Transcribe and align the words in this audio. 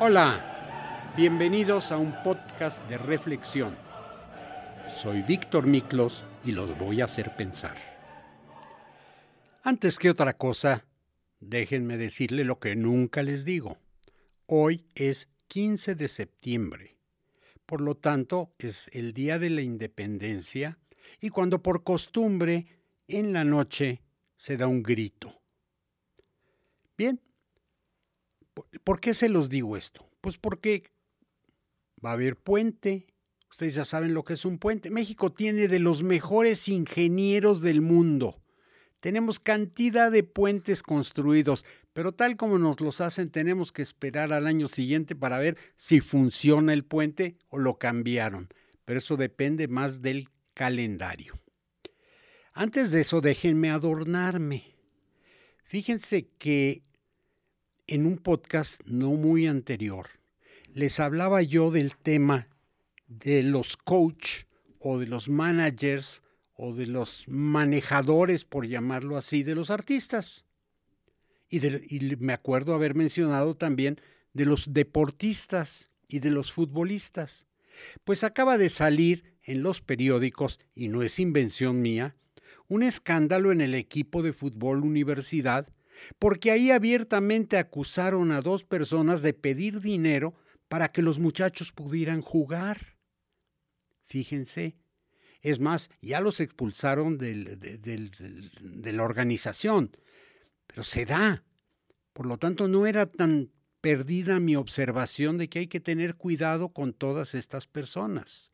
Hola, 0.00 1.12
bienvenidos 1.16 1.90
a 1.90 1.98
un 1.98 2.14
podcast 2.22 2.88
de 2.88 2.98
reflexión. 2.98 3.76
Soy 4.94 5.22
Víctor 5.22 5.66
Miklos 5.66 6.24
y 6.44 6.52
los 6.52 6.78
voy 6.78 7.00
a 7.00 7.06
hacer 7.06 7.34
pensar. 7.34 7.76
Antes 9.64 9.98
que 9.98 10.08
otra 10.08 10.34
cosa, 10.34 10.84
déjenme 11.40 11.96
decirle 11.96 12.44
lo 12.44 12.60
que 12.60 12.76
nunca 12.76 13.24
les 13.24 13.44
digo. 13.44 13.76
Hoy 14.46 14.86
es 14.94 15.28
15 15.48 15.96
de 15.96 16.06
septiembre. 16.06 16.96
Por 17.66 17.80
lo 17.80 17.96
tanto, 17.96 18.54
es 18.56 18.88
el 18.92 19.12
día 19.12 19.40
de 19.40 19.50
la 19.50 19.62
independencia 19.62 20.78
y 21.20 21.30
cuando 21.30 21.60
por 21.60 21.82
costumbre 21.82 22.68
en 23.08 23.32
la 23.32 23.42
noche 23.42 24.00
se 24.36 24.56
da 24.56 24.68
un 24.68 24.84
grito. 24.84 25.42
Bien, 26.96 27.20
¿por 28.84 29.00
qué 29.00 29.14
se 29.14 29.28
los 29.28 29.48
digo 29.48 29.76
esto? 29.76 30.08
Pues 30.20 30.38
porque 30.38 30.82
va 32.04 32.10
a 32.10 32.14
haber 32.14 32.36
puente. 32.36 33.06
Ustedes 33.50 33.74
ya 33.74 33.84
saben 33.84 34.14
lo 34.14 34.24
que 34.24 34.34
es 34.34 34.44
un 34.44 34.58
puente. 34.58 34.90
México 34.90 35.32
tiene 35.32 35.68
de 35.68 35.78
los 35.78 36.02
mejores 36.02 36.68
ingenieros 36.68 37.60
del 37.60 37.80
mundo. 37.80 38.42
Tenemos 39.00 39.38
cantidad 39.38 40.10
de 40.10 40.24
puentes 40.24 40.82
construidos, 40.82 41.64
pero 41.92 42.12
tal 42.12 42.36
como 42.36 42.58
nos 42.58 42.80
los 42.80 43.00
hacen, 43.00 43.30
tenemos 43.30 43.70
que 43.72 43.82
esperar 43.82 44.32
al 44.32 44.46
año 44.46 44.66
siguiente 44.66 45.14
para 45.14 45.38
ver 45.38 45.56
si 45.76 46.00
funciona 46.00 46.72
el 46.72 46.84
puente 46.84 47.38
o 47.48 47.58
lo 47.58 47.78
cambiaron. 47.78 48.48
Pero 48.84 48.98
eso 48.98 49.16
depende 49.16 49.68
más 49.68 50.02
del 50.02 50.28
calendario. 50.54 51.38
Antes 52.52 52.90
de 52.90 53.02
eso, 53.02 53.20
déjenme 53.20 53.70
adornarme. 53.70 54.74
Fíjense 55.62 56.28
que 56.38 56.82
en 57.88 58.06
un 58.06 58.18
podcast 58.18 58.80
no 58.86 59.10
muy 59.10 59.48
anterior 59.48 60.06
les 60.78 61.00
hablaba 61.00 61.42
yo 61.42 61.72
del 61.72 61.96
tema 61.96 62.48
de 63.08 63.42
los 63.42 63.76
coach 63.76 64.44
o 64.78 64.98
de 64.98 65.06
los 65.06 65.28
managers 65.28 66.22
o 66.54 66.72
de 66.72 66.86
los 66.86 67.24
manejadores, 67.26 68.44
por 68.44 68.66
llamarlo 68.66 69.16
así, 69.16 69.42
de 69.42 69.56
los 69.56 69.70
artistas. 69.70 70.44
Y, 71.48 71.60
me 72.18 72.32
acuerdo 72.32 72.74
haber 72.74 72.94
mencionado 72.94 73.56
también 73.56 74.00
de 74.34 74.44
los 74.44 74.72
deportistas 74.72 75.90
y 76.06 76.20
de 76.20 76.30
los 76.30 76.52
futbolistas. 76.52 77.46
Pues 78.04 78.22
acaba 78.22 78.58
de 78.58 78.70
salir 78.70 79.24
en 79.42 79.62
los 79.62 79.80
periódicos, 79.80 80.60
y 80.74 80.88
no 80.88 81.02
es 81.02 81.18
invención 81.18 81.80
mía, 81.80 82.14
un 82.68 82.82
escándalo 82.82 83.50
en 83.50 83.60
el 83.60 83.74
equipo 83.74 84.22
de 84.22 84.32
fútbol 84.32 84.84
universidad, 84.84 85.68
porque 86.18 86.50
ahí 86.50 86.70
abiertamente 86.70 87.58
acusaron 87.58 88.32
a 88.32 88.42
dos 88.42 88.64
personas 88.64 89.22
de 89.22 89.34
pedir 89.34 89.80
dinero 89.80 90.34
para 90.68 90.92
que 90.92 91.02
los 91.02 91.18
muchachos 91.18 91.72
pudieran 91.72 92.20
jugar. 92.20 92.98
Fíjense, 94.04 94.76
es 95.40 95.60
más, 95.60 95.90
ya 96.00 96.20
los 96.20 96.40
expulsaron 96.40 97.18
de 97.18 98.92
la 98.92 99.02
organización, 99.02 99.96
pero 100.66 100.82
se 100.82 101.04
da. 101.04 101.44
Por 102.12 102.26
lo 102.26 102.38
tanto, 102.38 102.68
no 102.68 102.86
era 102.86 103.06
tan 103.06 103.50
perdida 103.80 104.40
mi 104.40 104.56
observación 104.56 105.38
de 105.38 105.48
que 105.48 105.60
hay 105.60 105.66
que 105.68 105.80
tener 105.80 106.16
cuidado 106.16 106.70
con 106.70 106.92
todas 106.92 107.34
estas 107.34 107.66
personas. 107.66 108.50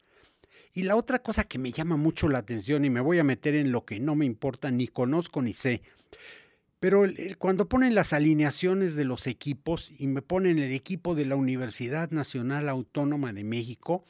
Y 0.73 0.83
la 0.83 0.97
otra 0.97 1.21
cosa 1.21 1.45
que 1.45 1.59
me 1.59 1.71
llama 1.71 1.97
mucho 1.97 2.29
la 2.29 2.39
atención 2.39 2.85
y 2.85 2.91
me 2.91 3.01
voy 3.01 3.21
a 3.21 3.25
meter 3.25 3.55
en 3.55 3.71
lo 3.71 3.85
que 3.85 4.01
no 4.01 4.17
me 4.17 4.27
importa, 4.27 4.71
ni 4.71 4.89
conozco 4.89 5.41
ni 5.41 5.55
sé, 5.55 5.83
pero 6.81 7.05
cuando 7.39 7.69
ponen 7.69 7.95
las 7.95 8.13
alineaciones 8.13 8.95
de 8.95 9.05
los 9.05 9.27
equipos 9.27 9.93
y 9.97 10.07
me 10.07 10.23
ponen 10.23 10.59
el 10.59 10.73
equipo 10.73 11.15
de 11.15 11.25
la 11.25 11.37
Universidad 11.37 12.11
Nacional 12.11 12.69
Autónoma 12.69 13.33
de 13.33 13.45
México, 13.45 14.05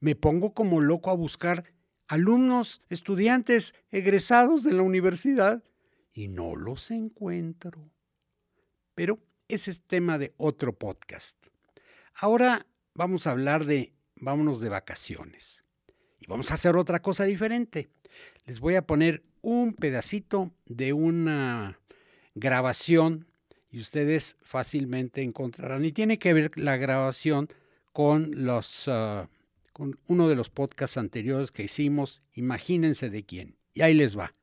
me 0.00 0.14
pongo 0.14 0.52
como 0.52 0.80
loco 0.80 1.10
a 1.10 1.14
buscar 1.14 1.64
alumnos, 2.08 2.82
estudiantes, 2.90 3.74
egresados 3.90 4.64
de 4.64 4.72
la 4.72 4.82
universidad 4.82 5.62
y 6.12 6.28
no 6.28 6.56
los 6.56 6.90
encuentro. 6.90 7.90
Pero 8.94 9.18
ese 9.48 9.70
es 9.70 9.80
tema 9.80 10.18
de 10.18 10.34
otro 10.36 10.76
podcast. 10.76 11.38
Ahora 12.14 12.66
vamos 12.94 13.26
a 13.26 13.30
hablar 13.30 13.64
de 13.64 13.94
vámonos 14.16 14.60
de 14.60 14.68
vacaciones. 14.68 15.64
Y 16.18 16.26
vamos 16.26 16.50
a 16.50 16.54
hacer 16.54 16.76
otra 16.76 17.00
cosa 17.00 17.24
diferente. 17.24 17.88
Les 18.44 18.60
voy 18.60 18.74
a 18.74 18.86
poner 18.86 19.24
un 19.40 19.72
pedacito 19.72 20.52
de 20.66 20.92
una 20.92 21.79
grabación 22.40 23.26
y 23.70 23.80
ustedes 23.80 24.36
fácilmente 24.42 25.22
encontrarán. 25.22 25.84
Y 25.84 25.92
tiene 25.92 26.18
que 26.18 26.32
ver 26.32 26.50
la 26.56 26.76
grabación 26.76 27.48
con 27.92 28.44
los 28.44 28.88
ah, 28.88 29.28
con 29.72 29.98
uno 30.08 30.28
de 30.28 30.34
los 30.34 30.50
podcasts 30.50 30.98
anteriores 30.98 31.52
que 31.52 31.62
hicimos, 31.62 32.22
imagínense 32.34 33.08
de 33.08 33.24
quién. 33.24 33.56
Y 33.72 33.82
ahí 33.82 33.94
les 33.94 34.18
va. 34.18 34.34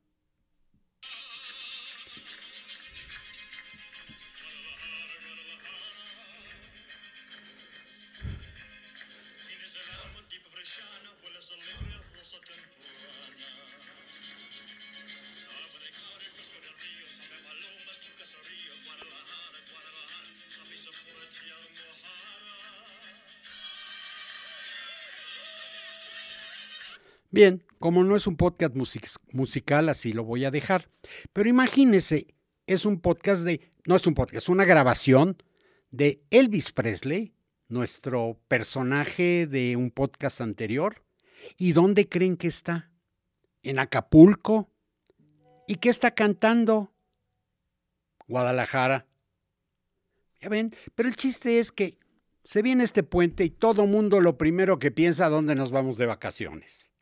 Bien, 27.37 27.63
como 27.77 28.03
no 28.03 28.15
es 28.15 28.25
un 28.25 28.35
podcast 28.35 28.75
musical, 29.31 29.89
así 29.89 30.11
lo 30.11 30.23
voy 30.23 30.43
a 30.43 30.49
dejar. 30.49 30.89
Pero 31.33 31.47
imagínese, 31.47 32.33
es 32.65 32.83
un 32.83 32.99
podcast 32.99 33.43
de, 33.43 33.61
no 33.85 33.95
es 33.95 34.07
un 34.07 34.15
podcast, 34.15 34.37
es 34.37 34.49
una 34.49 34.65
grabación 34.65 35.37
de 35.91 36.23
Elvis 36.31 36.71
Presley, 36.71 37.35
nuestro 37.67 38.41
personaje 38.47 39.45
de 39.45 39.75
un 39.75 39.91
podcast 39.91 40.41
anterior. 40.41 41.03
¿Y 41.59 41.73
dónde 41.73 42.09
creen 42.09 42.37
que 42.37 42.47
está? 42.47 42.89
En 43.61 43.77
Acapulco. 43.77 44.71
¿Y 45.67 45.75
qué 45.75 45.89
está 45.89 46.15
cantando? 46.15 46.91
Guadalajara. 48.27 49.05
Ya 50.41 50.49
ven, 50.49 50.75
pero 50.95 51.07
el 51.07 51.15
chiste 51.15 51.59
es 51.59 51.71
que 51.71 51.99
se 52.43 52.63
viene 52.63 52.83
este 52.83 53.03
puente 53.03 53.43
y 53.43 53.51
todo 53.51 53.85
mundo 53.85 54.21
lo 54.21 54.39
primero 54.39 54.79
que 54.79 54.89
piensa 54.89 55.29
dónde 55.29 55.53
nos 55.53 55.69
vamos 55.69 55.99
de 55.99 56.07
vacaciones. 56.07 56.96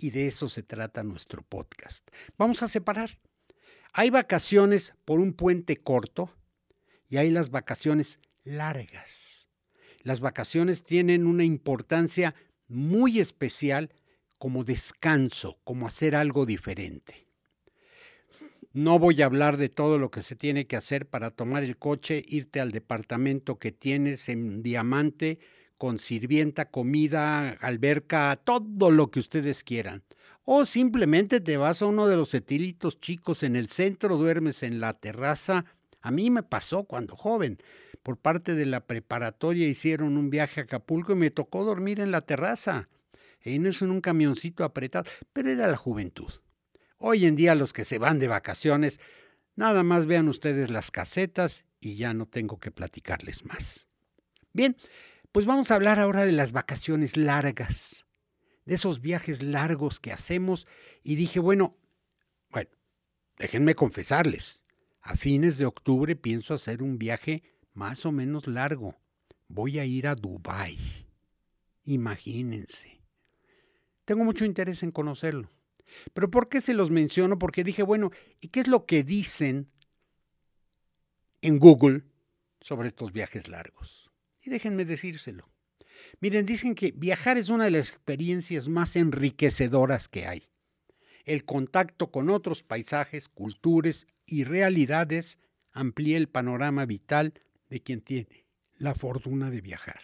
Y 0.00 0.10
de 0.10 0.26
eso 0.26 0.48
se 0.48 0.62
trata 0.62 1.02
nuestro 1.02 1.42
podcast. 1.42 2.08
Vamos 2.38 2.62
a 2.62 2.68
separar. 2.68 3.18
Hay 3.92 4.08
vacaciones 4.08 4.94
por 5.04 5.20
un 5.20 5.34
puente 5.34 5.76
corto 5.76 6.34
y 7.08 7.18
hay 7.18 7.30
las 7.30 7.50
vacaciones 7.50 8.18
largas. 8.42 9.48
Las 10.02 10.20
vacaciones 10.20 10.84
tienen 10.84 11.26
una 11.26 11.44
importancia 11.44 12.34
muy 12.66 13.20
especial 13.20 13.92
como 14.38 14.64
descanso, 14.64 15.58
como 15.64 15.86
hacer 15.86 16.16
algo 16.16 16.46
diferente. 16.46 17.26
No 18.72 18.98
voy 18.98 19.20
a 19.20 19.26
hablar 19.26 19.58
de 19.58 19.68
todo 19.68 19.98
lo 19.98 20.10
que 20.10 20.22
se 20.22 20.36
tiene 20.36 20.66
que 20.66 20.76
hacer 20.76 21.06
para 21.06 21.30
tomar 21.30 21.62
el 21.62 21.76
coche, 21.76 22.24
irte 22.26 22.60
al 22.60 22.70
departamento 22.70 23.58
que 23.58 23.72
tienes 23.72 24.30
en 24.30 24.62
Diamante, 24.62 25.40
con 25.80 25.98
sirvienta, 25.98 26.66
comida, 26.66 27.52
alberca, 27.52 28.38
todo 28.44 28.90
lo 28.90 29.10
que 29.10 29.18
ustedes 29.18 29.64
quieran. 29.64 30.04
O 30.44 30.66
simplemente 30.66 31.40
te 31.40 31.56
vas 31.56 31.80
a 31.80 31.86
uno 31.86 32.06
de 32.06 32.16
los 32.16 32.34
etílitos 32.34 33.00
chicos 33.00 33.42
en 33.42 33.56
el 33.56 33.70
centro, 33.70 34.18
duermes 34.18 34.62
en 34.62 34.78
la 34.78 34.92
terraza. 34.92 35.64
A 36.02 36.10
mí 36.10 36.28
me 36.28 36.42
pasó 36.42 36.84
cuando 36.84 37.16
joven. 37.16 37.56
Por 38.02 38.18
parte 38.18 38.54
de 38.54 38.66
la 38.66 38.86
preparatoria 38.86 39.66
hicieron 39.68 40.18
un 40.18 40.28
viaje 40.28 40.60
a 40.60 40.64
Acapulco 40.64 41.14
y 41.14 41.16
me 41.16 41.30
tocó 41.30 41.64
dormir 41.64 42.00
en 42.00 42.10
la 42.10 42.20
terraza. 42.20 42.90
Y 43.42 43.58
no 43.58 43.70
es 43.70 43.80
en 43.80 43.90
un 43.90 44.02
camioncito 44.02 44.64
apretado, 44.64 45.08
pero 45.32 45.48
era 45.48 45.66
la 45.66 45.78
juventud. 45.78 46.30
Hoy 46.98 47.24
en 47.24 47.36
día 47.36 47.54
los 47.54 47.72
que 47.72 47.86
se 47.86 47.96
van 47.96 48.18
de 48.18 48.28
vacaciones, 48.28 49.00
nada 49.56 49.82
más 49.82 50.04
vean 50.04 50.28
ustedes 50.28 50.68
las 50.68 50.90
casetas 50.90 51.64
y 51.80 51.96
ya 51.96 52.12
no 52.12 52.26
tengo 52.26 52.60
que 52.60 52.70
platicarles 52.70 53.46
más. 53.46 53.86
Bien, 54.52 54.76
pues 55.32 55.46
vamos 55.46 55.70
a 55.70 55.76
hablar 55.76 55.98
ahora 55.98 56.26
de 56.26 56.32
las 56.32 56.52
vacaciones 56.52 57.16
largas, 57.16 58.06
de 58.64 58.74
esos 58.74 59.00
viajes 59.00 59.42
largos 59.42 60.00
que 60.00 60.12
hacemos. 60.12 60.66
Y 61.02 61.14
dije, 61.14 61.38
bueno, 61.40 61.76
bueno, 62.50 62.70
déjenme 63.38 63.74
confesarles, 63.74 64.62
a 65.02 65.16
fines 65.16 65.56
de 65.56 65.66
octubre 65.66 66.16
pienso 66.16 66.54
hacer 66.54 66.82
un 66.82 66.98
viaje 66.98 67.42
más 67.74 68.04
o 68.06 68.12
menos 68.12 68.46
largo. 68.46 68.98
Voy 69.48 69.78
a 69.78 69.84
ir 69.84 70.06
a 70.06 70.14
Dubái. 70.14 70.78
Imagínense. 71.84 73.00
Tengo 74.04 74.24
mucho 74.24 74.44
interés 74.44 74.82
en 74.82 74.90
conocerlo. 74.90 75.48
Pero 76.12 76.30
¿por 76.30 76.48
qué 76.48 76.60
se 76.60 76.74
los 76.74 76.90
menciono? 76.90 77.38
Porque 77.38 77.64
dije, 77.64 77.82
bueno, 77.82 78.10
¿y 78.40 78.48
qué 78.48 78.60
es 78.60 78.68
lo 78.68 78.86
que 78.86 79.02
dicen 79.02 79.70
en 81.42 81.58
Google 81.58 82.04
sobre 82.60 82.88
estos 82.88 83.12
viajes 83.12 83.48
largos? 83.48 84.09
Y 84.42 84.50
déjenme 84.50 84.84
decírselo. 84.84 85.48
Miren, 86.20 86.46
dicen 86.46 86.74
que 86.74 86.92
viajar 86.92 87.38
es 87.38 87.48
una 87.48 87.64
de 87.64 87.70
las 87.72 87.90
experiencias 87.90 88.68
más 88.68 88.96
enriquecedoras 88.96 90.08
que 90.08 90.26
hay. 90.26 90.44
El 91.24 91.44
contacto 91.44 92.10
con 92.10 92.30
otros 92.30 92.62
paisajes, 92.62 93.28
culturas 93.28 94.06
y 94.26 94.44
realidades 94.44 95.38
amplía 95.72 96.16
el 96.16 96.28
panorama 96.28 96.86
vital 96.86 97.34
de 97.68 97.82
quien 97.82 98.00
tiene 98.00 98.46
la 98.74 98.94
fortuna 98.94 99.50
de 99.50 99.60
viajar. 99.60 100.00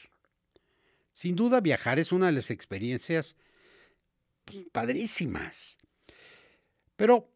Sin 1.13 1.35
duda, 1.35 1.61
viajar 1.61 1.99
es 1.99 2.13
una 2.13 2.27
de 2.27 2.33
las 2.33 2.51
experiencias 2.51 3.37
pues, 4.45 4.67
padrísimas. 4.71 5.79
Pero 6.97 7.33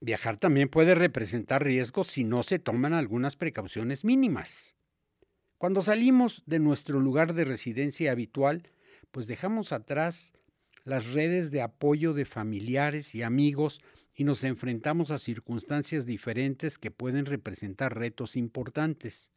viajar 0.00 0.38
también 0.38 0.68
puede 0.68 0.94
representar 0.94 1.62
riesgos 1.62 2.08
si 2.08 2.24
no 2.24 2.42
se 2.42 2.58
toman 2.58 2.94
algunas 2.94 3.36
precauciones 3.36 4.04
mínimas. 4.04 4.77
Cuando 5.58 5.82
salimos 5.82 6.44
de 6.46 6.60
nuestro 6.60 7.00
lugar 7.00 7.34
de 7.34 7.44
residencia 7.44 8.12
habitual, 8.12 8.70
pues 9.10 9.26
dejamos 9.26 9.72
atrás 9.72 10.32
las 10.84 11.12
redes 11.12 11.50
de 11.50 11.62
apoyo 11.62 12.14
de 12.14 12.24
familiares 12.24 13.14
y 13.16 13.24
amigos 13.24 13.80
y 14.14 14.22
nos 14.22 14.44
enfrentamos 14.44 15.10
a 15.10 15.18
circunstancias 15.18 16.06
diferentes 16.06 16.78
que 16.78 16.92
pueden 16.92 17.26
representar 17.26 17.98
retos 17.98 18.36
importantes. 18.36 19.32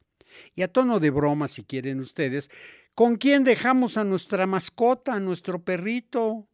Y 0.56 0.62
a 0.62 0.72
tono 0.72 1.00
de 1.00 1.10
broma, 1.10 1.48
si 1.48 1.64
quieren 1.64 2.00
ustedes, 2.00 2.52
¿con 2.94 3.16
quién 3.16 3.44
dejamos 3.44 3.98
a 3.98 4.04
nuestra 4.04 4.46
mascota, 4.46 5.16
a 5.16 5.20
nuestro 5.20 5.64
perrito? 5.64 6.48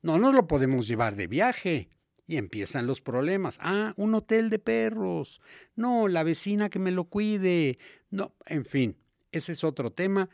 No 0.00 0.18
nos 0.18 0.34
lo 0.34 0.48
podemos 0.48 0.88
llevar 0.88 1.16
de 1.16 1.26
viaje. 1.26 1.90
Y 2.26 2.36
empiezan 2.36 2.86
los 2.86 3.00
problemas. 3.00 3.58
Ah, 3.60 3.92
un 3.96 4.14
hotel 4.14 4.48
de 4.48 4.58
perros. 4.58 5.40
No, 5.76 6.08
la 6.08 6.22
vecina 6.22 6.70
que 6.70 6.78
me 6.78 6.90
lo 6.92 7.04
cuide. 7.04 7.78
No, 8.10 8.34
en 8.46 8.64
fin, 8.64 8.96
ese 9.32 9.52
es 9.52 9.64
otro 9.64 9.90
tema, 9.90 10.28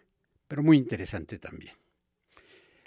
pero 0.46 0.62
muy 0.62 0.76
interesante 0.76 1.38
también. 1.38 1.74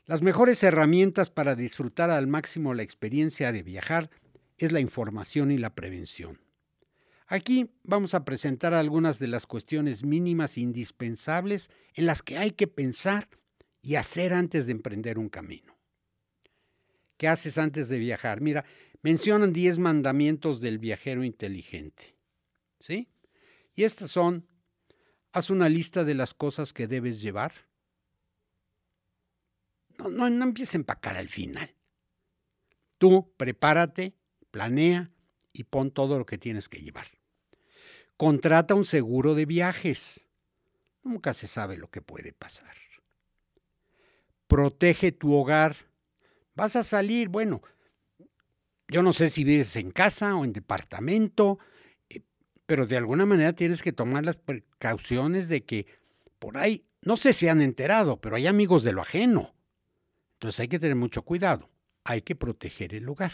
Las 0.05 0.21
mejores 0.21 0.61
herramientas 0.63 1.29
para 1.29 1.55
disfrutar 1.55 2.09
al 2.11 2.27
máximo 2.27 2.73
la 2.73 2.83
experiencia 2.83 3.51
de 3.51 3.63
viajar 3.63 4.09
es 4.57 4.71
la 4.71 4.79
información 4.79 5.51
y 5.51 5.57
la 5.57 5.73
prevención. 5.73 6.39
Aquí 7.27 7.71
vamos 7.83 8.13
a 8.13 8.25
presentar 8.25 8.73
algunas 8.73 9.17
de 9.17 9.27
las 9.27 9.47
cuestiones 9.47 10.03
mínimas 10.03 10.57
indispensables 10.57 11.71
en 11.93 12.05
las 12.05 12.21
que 12.21 12.37
hay 12.37 12.51
que 12.51 12.67
pensar 12.67 13.29
y 13.81 13.95
hacer 13.95 14.33
antes 14.33 14.65
de 14.65 14.73
emprender 14.73 15.17
un 15.17 15.29
camino. 15.29 15.77
¿Qué 17.15 17.27
haces 17.27 17.57
antes 17.57 17.87
de 17.87 17.99
viajar? 17.99 18.41
Mira, 18.41 18.65
mencionan 19.01 19.53
10 19.53 19.77
mandamientos 19.77 20.59
del 20.59 20.77
viajero 20.77 21.23
inteligente. 21.23 22.15
¿Sí? 22.79 23.07
Y 23.75 23.83
estas 23.83 24.11
son, 24.11 24.45
haz 25.31 25.49
una 25.49 25.69
lista 25.69 26.03
de 26.03 26.15
las 26.15 26.33
cosas 26.33 26.73
que 26.73 26.87
debes 26.87 27.21
llevar. 27.21 27.53
No, 29.97 30.09
no, 30.09 30.29
no 30.29 30.43
empieces 30.43 30.75
a 30.75 30.77
empacar 30.79 31.17
al 31.17 31.29
final. 31.29 31.75
Tú 32.97 33.33
prepárate, 33.37 34.15
planea 34.51 35.11
y 35.53 35.63
pon 35.63 35.91
todo 35.91 36.17
lo 36.17 36.25
que 36.25 36.37
tienes 36.37 36.69
que 36.69 36.81
llevar. 36.81 37.07
Contrata 38.17 38.75
un 38.75 38.85
seguro 38.85 39.33
de 39.33 39.45
viajes. 39.45 40.29
Nunca 41.03 41.33
se 41.33 41.47
sabe 41.47 41.77
lo 41.77 41.89
que 41.89 42.01
puede 42.01 42.33
pasar. 42.33 42.75
Protege 44.47 45.11
tu 45.11 45.33
hogar. 45.33 45.75
Vas 46.53 46.75
a 46.75 46.83
salir, 46.83 47.29
bueno, 47.29 47.61
yo 48.87 49.01
no 49.01 49.13
sé 49.13 49.29
si 49.29 49.43
vives 49.43 49.75
en 49.77 49.89
casa 49.91 50.35
o 50.35 50.43
en 50.43 50.53
departamento, 50.53 51.57
pero 52.71 52.88
de 52.88 52.95
alguna 52.95 53.25
manera 53.25 53.51
tienes 53.51 53.83
que 53.83 53.91
tomar 53.91 54.23
las 54.23 54.38
precauciones 54.38 55.50
de 55.50 55.65
que 55.65 55.88
por 56.39 56.56
ahí, 56.57 56.85
no 57.01 57.18
sé 57.18 57.33
si 57.33 57.50
han 57.50 57.62
enterado, 57.62 58.21
pero 58.21 58.38
hay 58.38 58.47
amigos 58.47 58.85
de 58.85 58.94
lo 58.94 59.01
ajeno. 59.01 59.53
Entonces 60.35 60.62
hay 60.62 60.69
que 60.69 60.79
tener 60.79 60.95
mucho 60.95 61.23
cuidado. 61.23 61.68
Hay 62.06 62.21
que 62.21 62.33
proteger 62.33 62.95
el 62.95 63.03
lugar. 63.03 63.33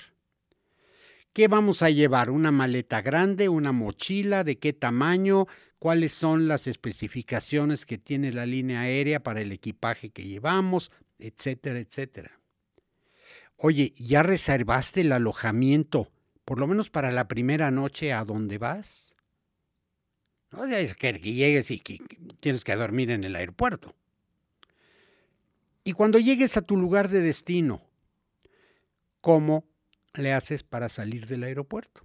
¿Qué 1.34 1.48
vamos 1.48 1.84
a 1.84 1.92
llevar? 1.92 2.32
¿Una 2.32 2.50
maleta 2.50 3.04
grande? 3.04 3.48
¿Una 3.48 3.72
mochila? 3.72 4.44
¿De 4.44 4.58
qué 4.58 4.74
tamaño? 4.74 5.46
¿Cuáles 5.78 6.14
son 6.14 6.48
las 6.48 6.66
especificaciones 6.66 7.86
que 7.86 8.00
tiene 8.00 8.34
la 8.34 8.48
línea 8.48 8.82
aérea 8.82 9.22
para 9.22 9.42
el 9.42 9.52
equipaje 9.52 10.10
que 10.10 10.24
llevamos? 10.24 10.92
Etcétera, 11.20 11.78
etcétera. 11.78 12.32
Oye, 13.56 13.94
¿ya 13.98 14.24
reservaste 14.24 15.02
el 15.02 15.12
alojamiento, 15.12 16.12
por 16.44 16.58
lo 16.58 16.66
menos 16.66 16.90
para 16.90 17.12
la 17.12 17.28
primera 17.28 17.70
noche 17.70 18.14
a 18.14 18.26
dónde 18.26 18.58
vas? 18.58 19.14
No 20.52 20.66
es 20.66 20.96
que 20.96 21.14
llegues 21.14 21.72
y 21.72 21.80
que 21.80 22.00
tienes 22.40 22.64
que 22.64 22.76
dormir 22.76 23.12
en 23.12 23.24
el 23.24 23.36
aeropuerto. 23.36 23.94
Y 25.84 25.94
cuando 25.94 26.20
llegues 26.20 26.58
a 26.58 26.62
tu 26.62 26.78
lugar 26.78 27.10
de 27.10 27.22
destino, 27.22 27.82
¿cómo 29.22 29.66
le 30.14 30.34
haces 30.34 30.64
para 30.64 30.90
salir 30.90 31.28
del 31.28 31.44
aeropuerto? 31.44 32.04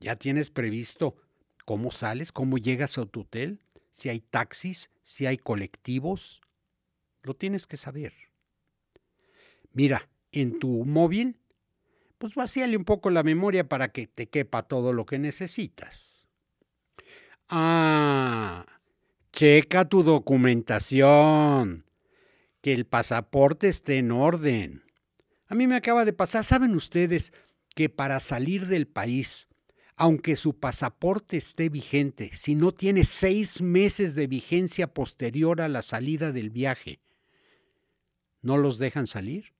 ¿Ya 0.00 0.16
tienes 0.16 0.50
previsto 0.50 1.16
cómo 1.64 1.90
sales, 1.90 2.32
cómo 2.32 2.58
llegas 2.58 2.98
a 2.98 3.06
tu 3.06 3.20
hotel? 3.20 3.60
Si 3.90 4.08
hay 4.08 4.20
taxis, 4.20 4.90
si 5.02 5.26
hay 5.26 5.38
colectivos, 5.38 6.40
lo 7.22 7.34
tienes 7.34 7.66
que 7.66 7.76
saber. 7.76 8.12
Mira, 9.72 10.08
en 10.32 10.58
tu 10.58 10.84
móvil, 10.84 11.38
pues 12.18 12.34
vacíale 12.34 12.76
un 12.76 12.84
poco 12.84 13.10
la 13.10 13.22
memoria 13.22 13.68
para 13.68 13.92
que 13.92 14.06
te 14.06 14.28
quepa 14.28 14.62
todo 14.62 14.92
lo 14.92 15.06
que 15.06 15.18
necesitas. 15.18 16.15
Ah, 17.48 18.66
checa 19.32 19.84
tu 19.88 20.02
documentación, 20.02 21.86
que 22.60 22.72
el 22.72 22.86
pasaporte 22.86 23.68
esté 23.68 23.98
en 23.98 24.10
orden. 24.10 24.82
A 25.46 25.54
mí 25.54 25.68
me 25.68 25.76
acaba 25.76 26.04
de 26.04 26.12
pasar, 26.12 26.44
¿saben 26.44 26.74
ustedes 26.74 27.32
que 27.76 27.88
para 27.88 28.18
salir 28.18 28.66
del 28.66 28.88
país, 28.88 29.48
aunque 29.94 30.34
su 30.34 30.58
pasaporte 30.58 31.36
esté 31.36 31.68
vigente, 31.68 32.32
si 32.34 32.56
no 32.56 32.72
tiene 32.72 33.04
seis 33.04 33.62
meses 33.62 34.16
de 34.16 34.26
vigencia 34.26 34.92
posterior 34.92 35.60
a 35.60 35.68
la 35.68 35.82
salida 35.82 36.32
del 36.32 36.50
viaje, 36.50 36.98
no 38.42 38.56
los 38.58 38.78
dejan 38.78 39.06
salir? 39.06 39.54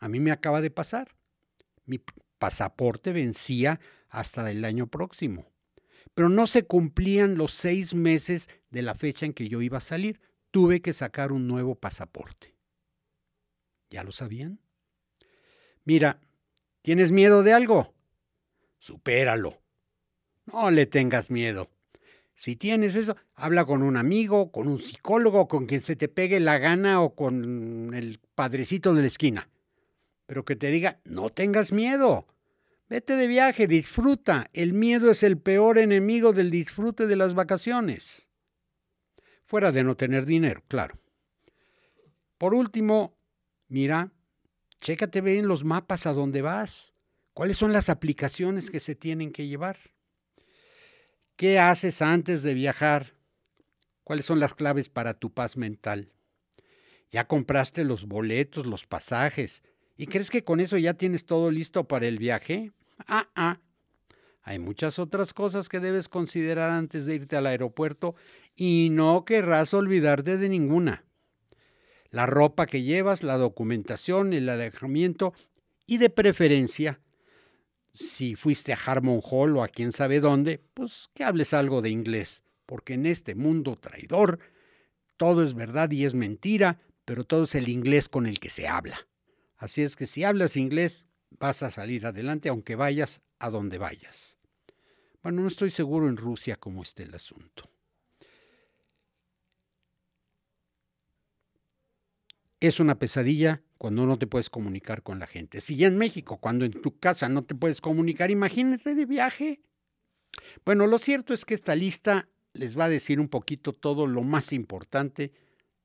A 0.00 0.08
mí 0.08 0.18
me 0.18 0.32
acaba 0.32 0.60
de 0.62 0.70
pasar. 0.70 1.14
Mi 1.86 2.00
pasaporte 2.38 3.12
vencía 3.12 3.78
hasta 4.08 4.50
el 4.50 4.64
año 4.64 4.88
próximo, 4.88 5.46
pero 6.14 6.28
no 6.28 6.46
se 6.46 6.64
cumplían 6.64 7.36
los 7.36 7.52
seis 7.52 7.94
meses 7.94 8.48
de 8.70 8.82
la 8.82 8.94
fecha 8.94 9.26
en 9.26 9.32
que 9.32 9.48
yo 9.48 9.62
iba 9.62 9.78
a 9.78 9.82
salir. 9.82 10.20
Tuve 10.50 10.80
que 10.80 10.92
sacar 10.92 11.32
un 11.32 11.46
nuevo 11.46 11.74
pasaporte. 11.74 12.54
¿Ya 13.90 14.02
lo 14.04 14.12
sabían? 14.12 14.60
Mira, 15.84 16.20
¿tienes 16.82 17.12
miedo 17.12 17.42
de 17.42 17.52
algo? 17.52 17.94
Supéralo. 18.78 19.60
No 20.46 20.70
le 20.70 20.86
tengas 20.86 21.30
miedo. 21.30 21.70
Si 22.34 22.56
tienes 22.56 22.94
eso, 22.94 23.16
habla 23.34 23.66
con 23.66 23.82
un 23.82 23.96
amigo, 23.96 24.50
con 24.50 24.66
un 24.66 24.80
psicólogo, 24.80 25.46
con 25.46 25.66
quien 25.66 25.82
se 25.82 25.94
te 25.94 26.08
pegue 26.08 26.40
la 26.40 26.58
gana 26.58 27.02
o 27.02 27.14
con 27.14 27.92
el 27.94 28.18
padrecito 28.34 28.94
de 28.94 29.02
la 29.02 29.06
esquina. 29.08 29.48
Pero 30.26 30.44
que 30.44 30.56
te 30.56 30.70
diga, 30.70 31.00
no 31.04 31.28
tengas 31.28 31.70
miedo. 31.70 32.26
Vete 32.90 33.16
de 33.16 33.28
viaje, 33.28 33.66
disfruta. 33.66 34.50
El 34.52 34.74
miedo 34.74 35.10
es 35.10 35.22
el 35.22 35.38
peor 35.38 35.78
enemigo 35.78 36.34
del 36.34 36.50
disfrute 36.50 37.06
de 37.06 37.16
las 37.16 37.34
vacaciones. 37.34 38.28
Fuera 39.44 39.72
de 39.72 39.84
no 39.84 39.96
tener 39.96 40.26
dinero, 40.26 40.62
claro. 40.68 41.00
Por 42.36 42.52
último, 42.52 43.16
Mira, 43.70 44.12
chécate 44.80 45.20
bien 45.20 45.46
los 45.46 45.62
mapas 45.62 46.04
a 46.06 46.12
dónde 46.12 46.42
vas. 46.42 46.92
¿Cuáles 47.34 47.56
son 47.56 47.72
las 47.72 47.88
aplicaciones 47.88 48.68
que 48.68 48.80
se 48.80 48.96
tienen 48.96 49.30
que 49.30 49.46
llevar? 49.46 49.78
¿Qué 51.36 51.60
haces 51.60 52.02
antes 52.02 52.42
de 52.42 52.54
viajar? 52.54 53.14
¿Cuáles 54.02 54.26
son 54.26 54.40
las 54.40 54.54
claves 54.54 54.88
para 54.88 55.14
tu 55.14 55.32
paz 55.32 55.56
mental? 55.56 56.12
¿Ya 57.12 57.28
compraste 57.28 57.84
los 57.84 58.06
boletos, 58.06 58.66
los 58.66 58.88
pasajes? 58.88 59.62
¿Y 59.96 60.08
crees 60.08 60.30
que 60.30 60.42
con 60.42 60.58
eso 60.58 60.76
ya 60.76 60.94
tienes 60.94 61.26
todo 61.26 61.52
listo 61.52 61.86
para 61.86 62.08
el 62.08 62.18
viaje? 62.18 62.72
Ah, 63.06 63.28
ah. 63.34 63.60
Hay 64.42 64.58
muchas 64.58 64.98
otras 64.98 65.34
cosas 65.34 65.68
que 65.68 65.80
debes 65.80 66.08
considerar 66.08 66.70
antes 66.70 67.06
de 67.06 67.14
irte 67.14 67.36
al 67.36 67.46
aeropuerto 67.46 68.14
y 68.56 68.88
no 68.90 69.24
querrás 69.24 69.74
olvidarte 69.74 70.38
de 70.38 70.48
ninguna 70.48 71.04
la 72.10 72.26
ropa 72.26 72.66
que 72.66 72.82
llevas, 72.82 73.22
la 73.22 73.36
documentación, 73.36 74.32
el 74.32 74.48
alejamiento 74.48 75.32
y 75.86 75.98
de 75.98 76.10
preferencia, 76.10 77.00
si 77.92 78.36
fuiste 78.36 78.72
a 78.72 78.78
Harmon 78.84 79.20
Hall 79.22 79.56
o 79.56 79.62
a 79.62 79.68
quién 79.68 79.92
sabe 79.92 80.20
dónde, 80.20 80.60
pues 80.74 81.08
que 81.14 81.24
hables 81.24 81.54
algo 81.54 81.82
de 81.82 81.90
inglés, 81.90 82.44
porque 82.66 82.94
en 82.94 83.06
este 83.06 83.34
mundo 83.34 83.76
traidor 83.76 84.38
todo 85.16 85.42
es 85.42 85.54
verdad 85.54 85.90
y 85.90 86.04
es 86.04 86.14
mentira, 86.14 86.80
pero 87.04 87.24
todo 87.24 87.44
es 87.44 87.54
el 87.54 87.68
inglés 87.68 88.08
con 88.08 88.26
el 88.26 88.38
que 88.38 88.50
se 88.50 88.68
habla. 88.68 88.98
Así 89.56 89.82
es 89.82 89.96
que 89.96 90.06
si 90.06 90.24
hablas 90.24 90.56
inglés, 90.56 91.06
vas 91.38 91.62
a 91.62 91.70
salir 91.70 92.06
adelante 92.06 92.48
aunque 92.48 92.76
vayas 92.76 93.22
a 93.38 93.50
donde 93.50 93.78
vayas. 93.78 94.38
Bueno, 95.22 95.42
no 95.42 95.48
estoy 95.48 95.70
seguro 95.70 96.08
en 96.08 96.16
Rusia 96.16 96.56
cómo 96.56 96.82
esté 96.82 97.02
el 97.04 97.14
asunto. 97.14 97.70
es 102.60 102.78
una 102.78 102.98
pesadilla 102.98 103.62
cuando 103.78 104.04
no 104.06 104.18
te 104.18 104.26
puedes 104.26 104.50
comunicar 104.50 105.02
con 105.02 105.18
la 105.18 105.26
gente. 105.26 105.60
Si 105.62 105.76
ya 105.76 105.88
en 105.88 105.96
México, 105.96 106.38
cuando 106.38 106.66
en 106.66 106.72
tu 106.72 106.98
casa 106.98 107.28
no 107.28 107.42
te 107.44 107.54
puedes 107.54 107.80
comunicar, 107.80 108.30
imagínate 108.30 108.94
de 108.94 109.06
viaje. 109.06 109.62
Bueno, 110.64 110.86
lo 110.86 110.98
cierto 110.98 111.32
es 111.32 111.46
que 111.46 111.54
esta 111.54 111.74
lista 111.74 112.28
les 112.52 112.78
va 112.78 112.84
a 112.84 112.90
decir 112.90 113.18
un 113.18 113.28
poquito 113.28 113.72
todo 113.72 114.06
lo 114.06 114.22
más 114.22 114.52
importante. 114.52 115.32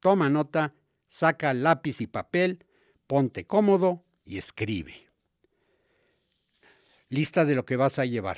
Toma 0.01 0.29
nota, 0.29 0.75
saca 1.07 1.53
lápiz 1.53 2.01
y 2.01 2.07
papel, 2.07 2.65
ponte 3.07 3.47
cómodo 3.47 4.03
y 4.25 4.37
escribe. 4.37 5.04
Lista 7.09 7.45
de 7.45 7.55
lo 7.55 7.65
que 7.65 7.75
vas 7.75 7.99
a 7.99 8.05
llevar. 8.05 8.37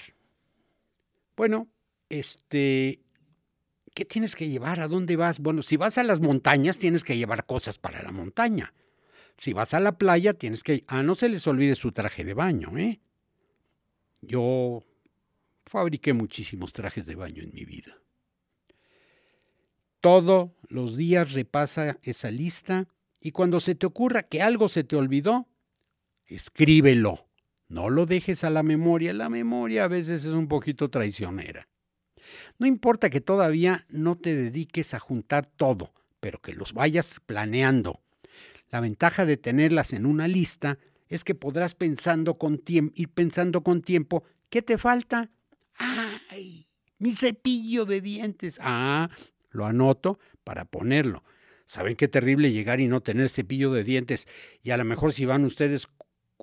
Bueno, 1.35 1.67
este, 2.09 3.01
¿qué 3.93 4.05
tienes 4.05 4.35
que 4.35 4.49
llevar? 4.49 4.79
¿A 4.79 4.87
dónde 4.87 5.15
vas? 5.15 5.39
Bueno, 5.39 5.61
si 5.61 5.77
vas 5.77 5.97
a 5.97 6.03
las 6.03 6.19
montañas, 6.19 6.79
tienes 6.79 7.03
que 7.03 7.17
llevar 7.17 7.45
cosas 7.45 7.77
para 7.77 8.01
la 8.01 8.11
montaña. 8.11 8.73
Si 9.37 9.53
vas 9.53 9.73
a 9.73 9.79
la 9.79 9.97
playa, 9.97 10.33
tienes 10.33 10.63
que... 10.63 10.83
Ah, 10.87 11.03
no 11.03 11.15
se 11.15 11.29
les 11.29 11.45
olvide 11.47 11.75
su 11.75 11.91
traje 11.91 12.23
de 12.23 12.33
baño, 12.33 12.77
¿eh? 12.77 12.99
Yo 14.21 14.83
fabriqué 15.65 16.13
muchísimos 16.13 16.73
trajes 16.73 17.05
de 17.05 17.15
baño 17.15 17.43
en 17.43 17.53
mi 17.53 17.65
vida. 17.65 18.01
Todos 20.01 20.51
los 20.69 20.95
días 20.95 21.33
repasa 21.33 21.99
esa 22.01 22.31
lista 22.31 22.87
y 23.19 23.31
cuando 23.31 23.59
se 23.59 23.75
te 23.75 23.85
ocurra 23.85 24.23
que 24.23 24.41
algo 24.41 24.69
se 24.69 24.83
te 24.83 24.95
olvidó, 24.95 25.47
escríbelo. 26.25 27.26
No 27.69 27.89
lo 27.89 28.05
dejes 28.05 28.43
a 28.43 28.49
la 28.49 28.63
memoria. 28.63 29.13
La 29.13 29.29
memoria 29.29 29.83
a 29.83 29.87
veces 29.87 30.23
es 30.23 30.31
un 30.31 30.47
poquito 30.47 30.89
traicionera. 30.89 31.67
No 32.57 32.67
importa 32.67 33.09
que 33.09 33.21
todavía 33.21 33.85
no 33.89 34.17
te 34.17 34.35
dediques 34.35 34.93
a 34.93 34.99
juntar 34.99 35.45
todo, 35.45 35.93
pero 36.19 36.39
que 36.39 36.53
los 36.53 36.73
vayas 36.73 37.19
planeando. 37.25 38.01
La 38.69 38.79
ventaja 38.79 39.25
de 39.25 39.37
tenerlas 39.37 39.93
en 39.93 40.05
una 40.05 40.27
lista 40.27 40.77
es 41.07 41.23
que 41.23 41.35
podrás 41.35 41.75
pensando 41.75 42.37
con 42.37 42.61
ir 42.67 43.09
pensando 43.09 43.63
con 43.63 43.81
tiempo 43.81 44.23
qué 44.49 44.61
te 44.61 44.77
falta. 44.77 45.29
¡Ay! 45.77 46.65
Mi 46.99 47.13
cepillo 47.13 47.85
de 47.85 48.01
dientes. 48.01 48.59
Ah, 48.61 49.09
lo 49.51 49.65
anoto 49.65 50.19
para 50.43 50.65
ponerlo. 50.65 51.23
¿Saben 51.65 51.95
qué 51.95 52.07
terrible 52.07 52.51
llegar 52.51 52.79
y 52.79 52.87
no 52.87 53.01
tener 53.01 53.29
cepillo 53.29 53.71
de 53.71 53.83
dientes? 53.83 54.27
Y 54.63 54.71
a 54.71 54.77
lo 54.77 54.85
mejor 54.85 55.13
si 55.13 55.25
van 55.25 55.45
ustedes 55.45 55.87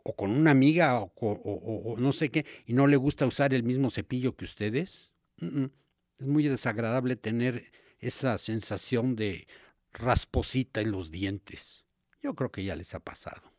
o 0.04 0.14
con 0.14 0.30
una 0.30 0.52
amiga 0.52 1.00
o, 1.00 1.96
no 1.98 2.12
sé 2.12 2.30
qué 2.30 2.46
y 2.66 2.74
no 2.74 2.86
le 2.86 2.96
gusta 2.96 3.26
usar 3.26 3.52
el 3.54 3.64
mismo 3.64 3.90
cepillo 3.90 4.36
que 4.36 4.44
ustedes. 4.44 5.10
Es 5.40 6.26
muy 6.26 6.46
desagradable 6.46 7.16
tener 7.16 7.62
esa 7.98 8.38
sensación 8.38 9.16
de 9.16 9.48
rasposita 9.92 10.80
en 10.80 10.92
los 10.92 11.10
dientes. 11.10 11.86
Yo 12.22 12.34
creo 12.34 12.52
que 12.52 12.64
ya 12.64 12.76
les 12.76 12.94
ha 12.94 13.00
pasado. 13.00 13.54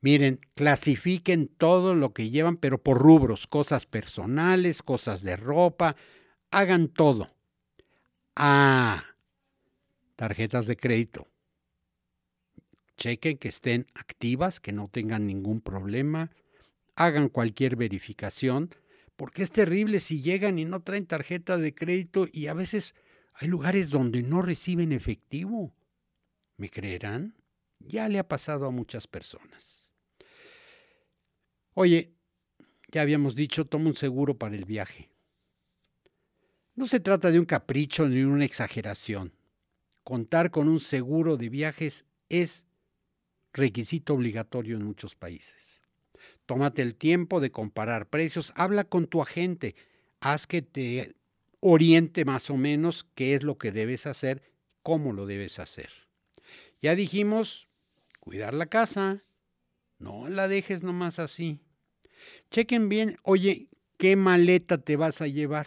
Miren, 0.00 0.40
clasifiquen 0.54 1.48
todo 1.48 1.94
lo 1.94 2.12
que 2.12 2.30
llevan, 2.30 2.56
pero 2.56 2.82
por 2.82 2.98
rubros, 2.98 3.46
cosas 3.46 3.86
personales, 3.86 4.82
cosas 4.82 5.22
de 5.22 5.36
ropa, 5.36 5.96
hagan 6.50 6.88
todo. 6.88 7.28
Ah, 8.34 9.04
tarjetas 10.16 10.66
de 10.66 10.76
crédito. 10.76 11.28
Chequen 12.96 13.38
que 13.38 13.48
estén 13.48 13.86
activas, 13.94 14.60
que 14.60 14.72
no 14.72 14.88
tengan 14.88 15.26
ningún 15.26 15.60
problema. 15.60 16.30
Hagan 16.94 17.28
cualquier 17.28 17.76
verificación, 17.76 18.70
porque 19.16 19.42
es 19.42 19.50
terrible 19.50 20.00
si 20.00 20.22
llegan 20.22 20.58
y 20.58 20.64
no 20.64 20.80
traen 20.82 21.06
tarjeta 21.06 21.58
de 21.58 21.74
crédito 21.74 22.26
y 22.32 22.46
a 22.46 22.54
veces 22.54 22.94
hay 23.34 23.48
lugares 23.48 23.90
donde 23.90 24.22
no 24.22 24.42
reciben 24.42 24.92
efectivo. 24.92 25.74
¿Me 26.56 26.70
creerán? 26.70 27.34
Ya 27.80 28.08
le 28.08 28.18
ha 28.18 28.28
pasado 28.28 28.66
a 28.66 28.70
muchas 28.70 29.06
personas. 29.06 29.90
Oye, 31.74 32.14
ya 32.90 33.02
habíamos 33.02 33.34
dicho, 33.34 33.66
toma 33.66 33.90
un 33.90 33.96
seguro 33.96 34.38
para 34.38 34.56
el 34.56 34.64
viaje. 34.64 35.10
No 36.74 36.86
se 36.86 37.00
trata 37.00 37.30
de 37.30 37.38
un 37.38 37.46
capricho 37.46 38.08
ni 38.08 38.22
una 38.22 38.44
exageración. 38.44 39.34
Contar 40.04 40.50
con 40.50 40.68
un 40.68 40.80
seguro 40.80 41.36
de 41.36 41.48
viajes 41.48 42.04
es 42.28 42.65
requisito 43.56 44.14
obligatorio 44.14 44.76
en 44.76 44.84
muchos 44.84 45.14
países. 45.14 45.82
Tómate 46.44 46.82
el 46.82 46.94
tiempo 46.94 47.40
de 47.40 47.50
comparar 47.50 48.08
precios, 48.08 48.52
habla 48.54 48.84
con 48.84 49.06
tu 49.06 49.22
agente, 49.22 49.74
haz 50.20 50.46
que 50.46 50.62
te 50.62 51.16
oriente 51.60 52.24
más 52.24 52.50
o 52.50 52.56
menos 52.56 53.04
qué 53.14 53.34
es 53.34 53.42
lo 53.42 53.58
que 53.58 53.72
debes 53.72 54.06
hacer, 54.06 54.42
cómo 54.82 55.12
lo 55.12 55.26
debes 55.26 55.58
hacer. 55.58 55.90
Ya 56.80 56.94
dijimos, 56.94 57.66
cuidar 58.20 58.54
la 58.54 58.66
casa, 58.66 59.24
no 59.98 60.28
la 60.28 60.46
dejes 60.46 60.82
nomás 60.82 61.18
así. 61.18 61.60
Chequen 62.50 62.88
bien, 62.88 63.16
oye, 63.22 63.68
¿qué 63.96 64.14
maleta 64.14 64.78
te 64.78 64.96
vas 64.96 65.22
a 65.22 65.26
llevar? 65.26 65.66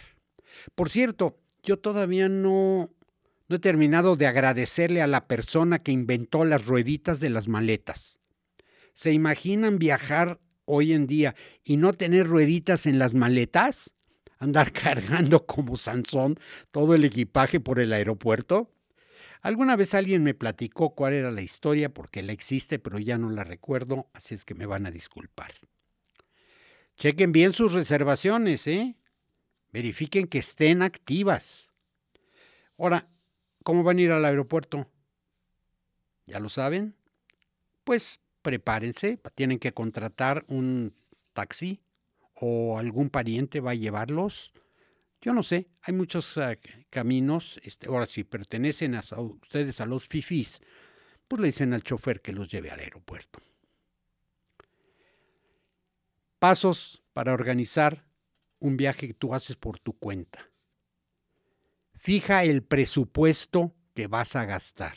Por 0.75 0.89
cierto, 0.89 1.37
yo 1.63 1.77
todavía 1.77 2.29
no, 2.29 2.89
no 3.49 3.55
he 3.55 3.59
terminado 3.59 4.15
de 4.15 4.27
agradecerle 4.27 5.01
a 5.01 5.07
la 5.07 5.27
persona 5.27 5.79
que 5.79 5.91
inventó 5.91 6.45
las 6.45 6.67
rueditas 6.67 7.19
de 7.19 7.31
las 7.31 7.47
maletas. 7.47 8.19
¿Se 8.93 9.11
imaginan 9.11 9.79
viajar 9.79 10.39
hoy 10.65 10.93
en 10.93 11.07
día 11.07 11.35
y 11.63 11.77
no 11.77 11.93
tener 11.93 12.27
rueditas 12.27 12.85
en 12.85 12.99
las 12.99 13.15
maletas? 13.15 13.91
¿Andar 14.37 14.71
cargando 14.73 15.47
como 15.47 15.77
Sansón 15.77 16.37
todo 16.69 16.93
el 16.93 17.03
equipaje 17.03 17.59
por 17.59 17.79
el 17.79 17.91
aeropuerto? 17.91 18.69
Alguna 19.41 19.75
vez 19.75 19.95
alguien 19.95 20.23
me 20.23 20.35
platicó 20.35 20.93
cuál 20.93 21.13
era 21.13 21.31
la 21.31 21.41
historia 21.41 21.91
porque 21.91 22.21
la 22.21 22.33
existe, 22.33 22.77
pero 22.77 22.99
ya 22.99 23.17
no 23.17 23.31
la 23.31 23.43
recuerdo, 23.43 24.09
así 24.13 24.35
es 24.35 24.45
que 24.45 24.53
me 24.53 24.65
van 24.67 24.85
a 24.85 24.91
disculpar. 24.91 25.53
Chequen 26.97 27.31
bien 27.31 27.53
sus 27.53 27.73
reservaciones, 27.73 28.67
¿eh? 28.67 28.95
Verifiquen 29.71 30.27
que 30.27 30.39
estén 30.39 30.81
activas. 30.81 31.71
Ahora, 32.77 33.07
¿cómo 33.63 33.83
van 33.83 33.97
a 33.97 34.01
ir 34.01 34.11
al 34.11 34.25
aeropuerto? 34.25 34.89
¿Ya 36.25 36.39
lo 36.39 36.49
saben? 36.49 36.95
Pues 37.83 38.19
prepárense, 38.41 39.19
tienen 39.35 39.59
que 39.59 39.73
contratar 39.73 40.45
un 40.47 40.93
taxi 41.33 41.81
o 42.35 42.77
algún 42.77 43.09
pariente 43.09 43.59
va 43.59 43.71
a 43.71 43.75
llevarlos. 43.75 44.53
Yo 45.21 45.33
no 45.33 45.43
sé, 45.43 45.67
hay 45.81 45.93
muchos 45.93 46.37
ah, 46.37 46.55
caminos. 46.89 47.59
Este, 47.63 47.87
ahora, 47.87 48.05
si 48.05 48.23
pertenecen 48.23 48.95
a, 48.95 49.03
a 49.11 49.21
ustedes 49.21 49.81
a 49.81 49.85
los 49.85 50.07
FIFIs, 50.07 50.61
pues 51.27 51.41
le 51.41 51.47
dicen 51.47 51.73
al 51.73 51.83
chofer 51.83 52.21
que 52.21 52.31
los 52.31 52.49
lleve 52.49 52.71
al 52.71 52.79
aeropuerto. 52.79 53.39
Pasos 56.39 57.03
para 57.11 57.33
organizar 57.33 58.05
un 58.59 58.77
viaje 58.77 59.07
que 59.07 59.13
tú 59.13 59.33
haces 59.33 59.57
por 59.57 59.79
tu 59.79 59.93
cuenta. 59.97 60.48
Fija 61.99 62.45
el 62.45 62.63
presupuesto 62.63 63.75
que 63.93 64.07
vas 64.07 64.37
a 64.37 64.45
gastar. 64.45 64.95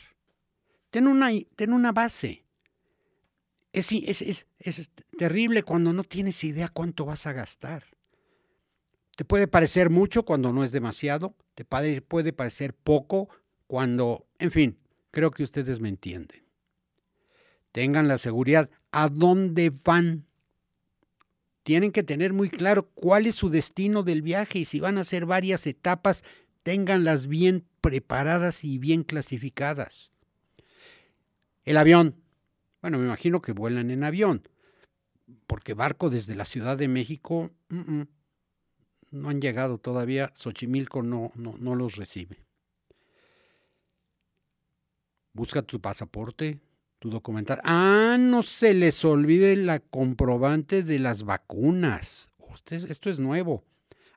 Ten 0.89 1.07
una, 1.07 1.31
ten 1.57 1.73
una 1.73 1.91
base. 1.91 2.45
Es, 3.73 3.91
es, 3.91 4.91
terrible 5.17 5.63
cuando 5.63 5.91
no 5.91 6.05
tienes 6.05 6.41
idea 6.45 6.69
cuánto 6.69 7.03
vas 7.03 7.27
a 7.27 7.33
gastar. 7.33 7.83
Te 9.17 9.25
puede 9.25 9.49
parecer 9.49 9.89
mucho 9.89 10.23
cuando 10.23 10.53
no 10.53 10.63
es 10.63 10.71
demasiado, 10.71 11.35
te 11.55 11.65
puede 11.65 12.31
parecer 12.31 12.73
poco 12.73 13.27
cuando, 13.67 14.25
en 14.39 14.51
fin, 14.51 14.79
creo 15.11 15.29
que 15.29 15.43
ustedes 15.43 15.81
me 15.81 15.89
entienden. 15.89 16.45
Tengan 17.73 18.07
la 18.07 18.17
seguridad 18.17 18.69
a 18.91 19.09
dónde 19.09 19.73
van 19.83 20.25
tienen 21.63 21.91
que 21.91 22.03
tener 22.03 22.33
muy 22.33 22.49
claro 22.49 22.89
cuál 22.93 23.25
es 23.25 23.35
su 23.35 23.49
destino 23.49 24.03
del 24.03 24.21
viaje 24.21 24.59
y 24.59 24.65
si 24.65 24.79
van 24.79 24.97
a 24.97 25.01
hacer 25.01 25.25
varias 25.25 25.65
etapas, 25.65 26.23
ténganlas 26.63 27.27
bien 27.27 27.65
preparadas 27.81 28.63
y 28.63 28.77
bien 28.77 29.03
clasificadas. 29.03 30.11
El 31.63 31.77
avión. 31.77 32.15
Bueno, 32.81 32.97
me 32.97 33.05
imagino 33.05 33.41
que 33.41 33.53
vuelan 33.53 33.91
en 33.91 34.03
avión, 34.03 34.47
porque 35.47 35.73
barco 35.73 36.09
desde 36.09 36.35
la 36.35 36.45
Ciudad 36.45 36.77
de 36.77 36.89
México 36.89 37.51
no 37.69 39.29
han 39.29 39.39
llegado 39.39 39.77
todavía. 39.77 40.31
Xochimilco 40.35 41.03
no, 41.03 41.31
no, 41.35 41.55
no 41.57 41.75
los 41.75 41.95
recibe. 41.95 42.43
Busca 45.31 45.61
tu 45.61 45.79
pasaporte, 45.79 46.59
tu 46.99 47.09
documental. 47.09 47.59
Ah, 47.63 48.17
no 48.19 48.43
se 48.43 48.73
les 48.73 49.03
olvide 49.05 49.55
la 49.55 49.79
comprobante 49.79 50.83
de 50.83 50.99
las 50.99 51.23
vacunas. 51.23 52.29
esto 52.69 53.09
es 53.09 53.19
nuevo. 53.19 53.63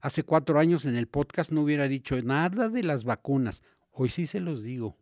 Hace 0.07 0.23
cuatro 0.23 0.61
años 0.61 0.85
en 0.85 0.95
el 0.95 1.09
podcast 1.09 1.51
no 1.51 1.63
hubiera 1.63 1.89
dicho 1.89 2.23
nada 2.23 2.69
de 2.69 2.85
las 2.85 3.03
vacunas. 3.03 3.65
Hoy 3.91 4.09
sí 4.09 4.29
se 4.29 4.39
los 4.39 4.63
digo. 4.63 4.97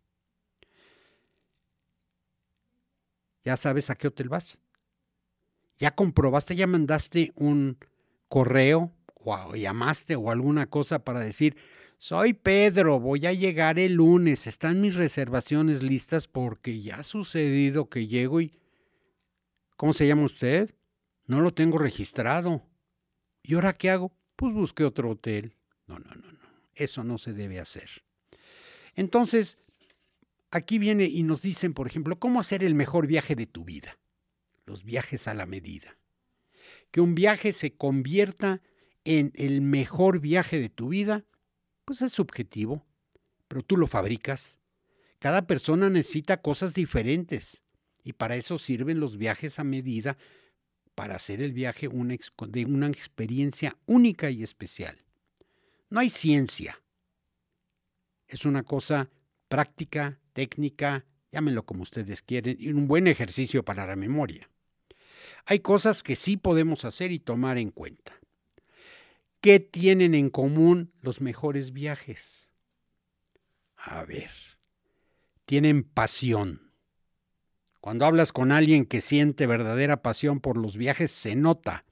Ya 3.44 3.58
sabes 3.58 3.90
a 3.90 3.96
qué 3.96 4.08
hotel 4.08 4.30
vas. 4.30 4.62
Ya 5.76 5.94
comprobaste, 5.94 6.56
ya 6.56 6.66
mandaste 6.66 7.34
un 7.37 7.76
correo 8.30 8.94
o 9.16 9.54
llamaste 9.54 10.16
o 10.16 10.30
alguna 10.30 10.70
cosa 10.70 11.04
para 11.04 11.20
decir, 11.20 11.54
soy 11.99 12.32
Pedro, 12.32 12.99
voy 12.99 13.26
a 13.26 13.34
llegar 13.34 13.78
el 13.78 13.96
lunes, 13.96 14.46
están 14.46 14.80
mis 14.80 14.94
reservaciones 14.94 15.82
listas 15.82 16.28
porque 16.28 16.80
ya 16.80 17.00
ha 17.00 17.02
sucedido 17.02 17.90
que 17.90 18.06
llego 18.06 18.40
y... 18.40 18.58
¿Cómo 19.76 19.92
se 19.92 20.06
llama 20.06 20.25
usted? 20.25 20.75
No 21.26 21.42
lo 21.42 21.52
tengo 21.52 21.76
registrado. 21.76 22.62
¿Y 23.42 23.52
ahora 23.52 23.75
qué 23.75 23.90
hago? 23.90 24.11
Pues 24.36 24.52
busqué 24.52 24.84
otro 24.84 25.10
hotel. 25.10 25.54
No, 25.86 25.98
no, 25.98 26.14
no, 26.14 26.32
no. 26.32 26.38
Eso 26.74 27.04
no 27.04 27.18
se 27.18 27.32
debe 27.32 27.60
hacer. 27.60 27.88
Entonces, 28.94 29.58
aquí 30.50 30.78
viene 30.78 31.04
y 31.04 31.22
nos 31.22 31.42
dicen, 31.42 31.74
por 31.74 31.86
ejemplo, 31.86 32.18
cómo 32.18 32.40
hacer 32.40 32.64
el 32.64 32.74
mejor 32.74 33.06
viaje 33.06 33.34
de 33.34 33.46
tu 33.46 33.64
vida. 33.64 33.98
Los 34.66 34.84
viajes 34.84 35.28
a 35.28 35.34
la 35.34 35.46
medida. 35.46 35.98
Que 36.90 37.00
un 37.00 37.14
viaje 37.14 37.52
se 37.52 37.76
convierta 37.76 38.62
en 39.04 39.32
el 39.34 39.60
mejor 39.60 40.20
viaje 40.20 40.58
de 40.58 40.70
tu 40.70 40.88
vida, 40.88 41.24
pues 41.84 42.02
es 42.02 42.12
subjetivo, 42.12 42.86
pero 43.48 43.62
tú 43.62 43.76
lo 43.76 43.86
fabricas. 43.86 44.58
Cada 45.18 45.46
persona 45.46 45.90
necesita 45.90 46.40
cosas 46.40 46.74
diferentes 46.74 47.62
y 48.02 48.14
para 48.14 48.36
eso 48.36 48.58
sirven 48.58 49.00
los 49.00 49.16
viajes 49.16 49.58
a 49.58 49.64
medida, 49.64 50.16
para 50.94 51.16
hacer 51.16 51.42
el 51.42 51.52
viaje 51.52 51.88
de 51.88 52.64
una 52.64 52.88
experiencia 52.88 53.76
única 53.86 54.30
y 54.30 54.42
especial. 54.42 54.96
No 55.90 56.00
hay 56.00 56.10
ciencia. 56.10 56.80
Es 58.26 58.44
una 58.44 58.62
cosa 58.62 59.10
práctica, 59.48 60.20
técnica, 60.32 61.04
llámenlo 61.30 61.64
como 61.64 61.82
ustedes 61.82 62.22
quieren, 62.22 62.56
y 62.58 62.68
un 62.68 62.88
buen 62.88 63.06
ejercicio 63.06 63.64
para 63.64 63.86
la 63.86 63.96
memoria. 63.96 64.48
Hay 65.46 65.60
cosas 65.60 66.02
que 66.02 66.16
sí 66.16 66.36
podemos 66.36 66.84
hacer 66.84 67.12
y 67.12 67.18
tomar 67.18 67.58
en 67.58 67.70
cuenta. 67.70 68.18
¿Qué 69.40 69.60
tienen 69.60 70.14
en 70.14 70.30
común 70.30 70.92
los 71.02 71.20
mejores 71.20 71.72
viajes? 71.72 72.50
A 73.76 74.04
ver, 74.04 74.30
tienen 75.44 75.84
pasión. 75.84 76.63
Cuando 77.84 78.06
hablas 78.06 78.32
con 78.32 78.50
alguien 78.50 78.86
que 78.86 79.02
siente 79.02 79.46
verdadera 79.46 80.00
pasión 80.00 80.40
por 80.40 80.56
los 80.56 80.74
viajes, 80.74 81.10
se 81.10 81.36
nota. 81.36 81.84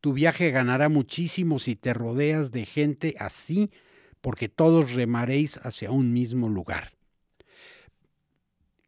Tu 0.00 0.12
viaje 0.12 0.50
ganará 0.50 0.88
muchísimo 0.88 1.60
si 1.60 1.76
te 1.76 1.94
rodeas 1.94 2.50
de 2.50 2.66
gente 2.66 3.14
así, 3.20 3.70
porque 4.20 4.48
todos 4.48 4.94
remaréis 4.94 5.58
hacia 5.58 5.92
un 5.92 6.12
mismo 6.12 6.48
lugar. 6.48 6.94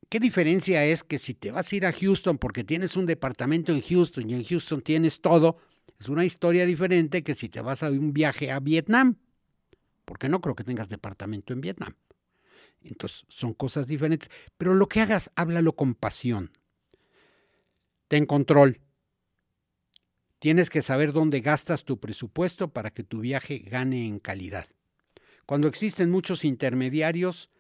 ¿Qué 0.09 0.19
diferencia 0.19 0.85
es 0.85 1.05
que 1.05 1.21
si 1.21 1.35
te 1.35 1.53
vas 1.53 1.73
a 1.73 1.77
ir 1.77 1.87
a 1.87 1.93
Houston 1.93 2.37
porque 2.39 2.65
tienes 2.65 2.97
un 2.97 3.07
departamento 3.07 3.71
en 3.71 3.81
Houston 3.81 4.29
y 4.29 4.35
en 4.35 4.43
Houston 4.43 4.83
tienes 4.83 5.21
todo, 5.21 5.59
es 6.01 6.09
una 6.09 6.25
historia 6.25 6.67
diferente 6.67 7.23
que 7.23 7.37
si 7.37 7.49
te 7.49 7.61
vas 7.61 7.85
a 7.85 7.91
un 7.91 8.13
viaje 8.13 8.51
a 8.51 8.59
Vietnam? 8.59 9.19
Porque 10.05 10.29
no 10.29 10.41
creo 10.41 10.57
que 10.57 10.65
tengas 10.65 10.89
departamento 10.89 11.53
en 11.53 11.61
Vietnam. 11.61 11.95
Entonces 12.85 13.25
son 13.29 13.55
cosas 13.55 13.87
diferentes. 13.87 14.31
Pero 14.57 14.75
lo 14.75 14.89
que 14.89 15.01
hagas, 15.01 15.31
háblalo 15.35 15.75
con 15.75 15.95
pasión. 15.95 16.53
Ten 18.09 18.27
control. 18.27 18.81
Tienes 20.39 20.69
que 20.69 20.83
saber 20.83 21.13
dónde 21.13 21.41
gastas 21.41 21.85
tu 21.85 21.99
presupuesto 21.99 22.69
para 22.69 22.93
que 22.93 23.03
tu 23.03 23.21
viaje 23.21 23.59
gane 23.59 24.07
en 24.07 24.19
calidad. 24.19 24.69
Cuando 25.47 25.69
existen 25.69 26.11
muchos 26.11 26.45
intermediarios, 26.45 27.51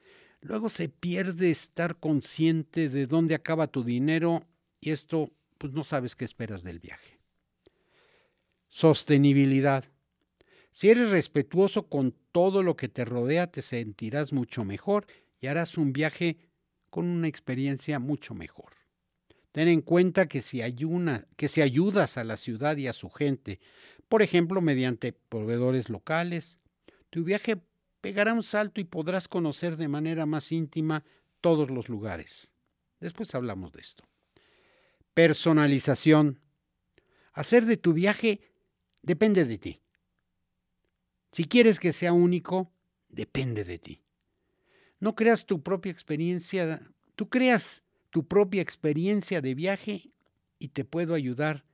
luego 0.40 0.68
se 0.68 0.90
pierde 0.90 1.50
estar 1.50 1.98
consciente 1.98 2.90
de 2.90 3.06
dónde 3.06 3.34
acaba 3.34 3.68
tu 3.68 3.84
dinero 3.84 4.46
y 4.80 4.90
esto, 4.90 5.32
pues 5.56 5.72
no 5.72 5.82
sabes 5.82 6.14
qué 6.14 6.26
esperas 6.26 6.62
del 6.62 6.78
viaje. 6.78 7.18
Sostenibilidad. 8.68 9.84
Si 10.74 10.90
eres 10.90 11.12
respetuoso 11.12 11.88
con 11.88 12.16
todo 12.32 12.64
lo 12.64 12.76
que 12.76 12.88
te 12.88 13.04
rodea, 13.04 13.46
te 13.46 13.62
sentirás 13.62 14.32
mucho 14.32 14.64
mejor 14.64 15.06
y 15.40 15.46
harás 15.46 15.78
un 15.78 15.92
viaje 15.92 16.36
con 16.90 17.06
una 17.06 17.28
experiencia 17.28 18.00
mucho 18.00 18.34
mejor. 18.34 18.72
Ten 19.52 19.68
en 19.68 19.82
cuenta 19.82 20.26
que 20.26 20.42
si, 20.42 20.62
ayudas 20.62 22.18
a 22.18 22.24
la 22.24 22.36
ciudad 22.36 22.76
y 22.76 22.88
a 22.88 22.92
su 22.92 23.08
gente, 23.08 23.60
por 24.08 24.20
ejemplo, 24.20 24.60
mediante 24.60 25.12
proveedores 25.12 25.90
locales, 25.90 26.58
tu 27.08 27.22
viaje 27.22 27.62
pegará 28.00 28.32
un 28.32 28.42
salto 28.42 28.80
y 28.80 28.84
podrás 28.84 29.28
conocer 29.28 29.76
de 29.76 29.86
manera 29.86 30.26
más 30.26 30.50
íntima 30.50 31.04
todos 31.40 31.70
los 31.70 31.88
lugares. 31.88 32.50
Después 32.98 33.32
hablamos 33.36 33.70
de 33.70 33.80
esto. 33.80 34.02
Personalización. 35.14 36.40
Hacer 37.32 37.64
de 37.64 37.76
tu 37.76 37.92
viaje 37.92 38.40
depende 39.02 39.44
de 39.44 39.58
ti. 39.58 39.83
Si 41.34 41.46
quieres 41.46 41.80
que 41.80 41.92
sea 41.92 42.12
único, 42.12 42.70
depende 43.08 43.64
de 43.64 43.80
ti. 43.80 44.04
No 45.00 45.16
creas 45.16 45.46
tu 45.46 45.64
propia 45.64 45.90
experiencia, 45.90 46.80
tú 47.16 47.28
creas 47.28 47.82
tu 48.10 48.28
propia 48.28 48.62
experiencia 48.62 49.40
de 49.40 49.56
viaje 49.56 50.12
y 50.60 50.68
te 50.68 50.84
puedo 50.84 51.12
ayudar 51.12 51.64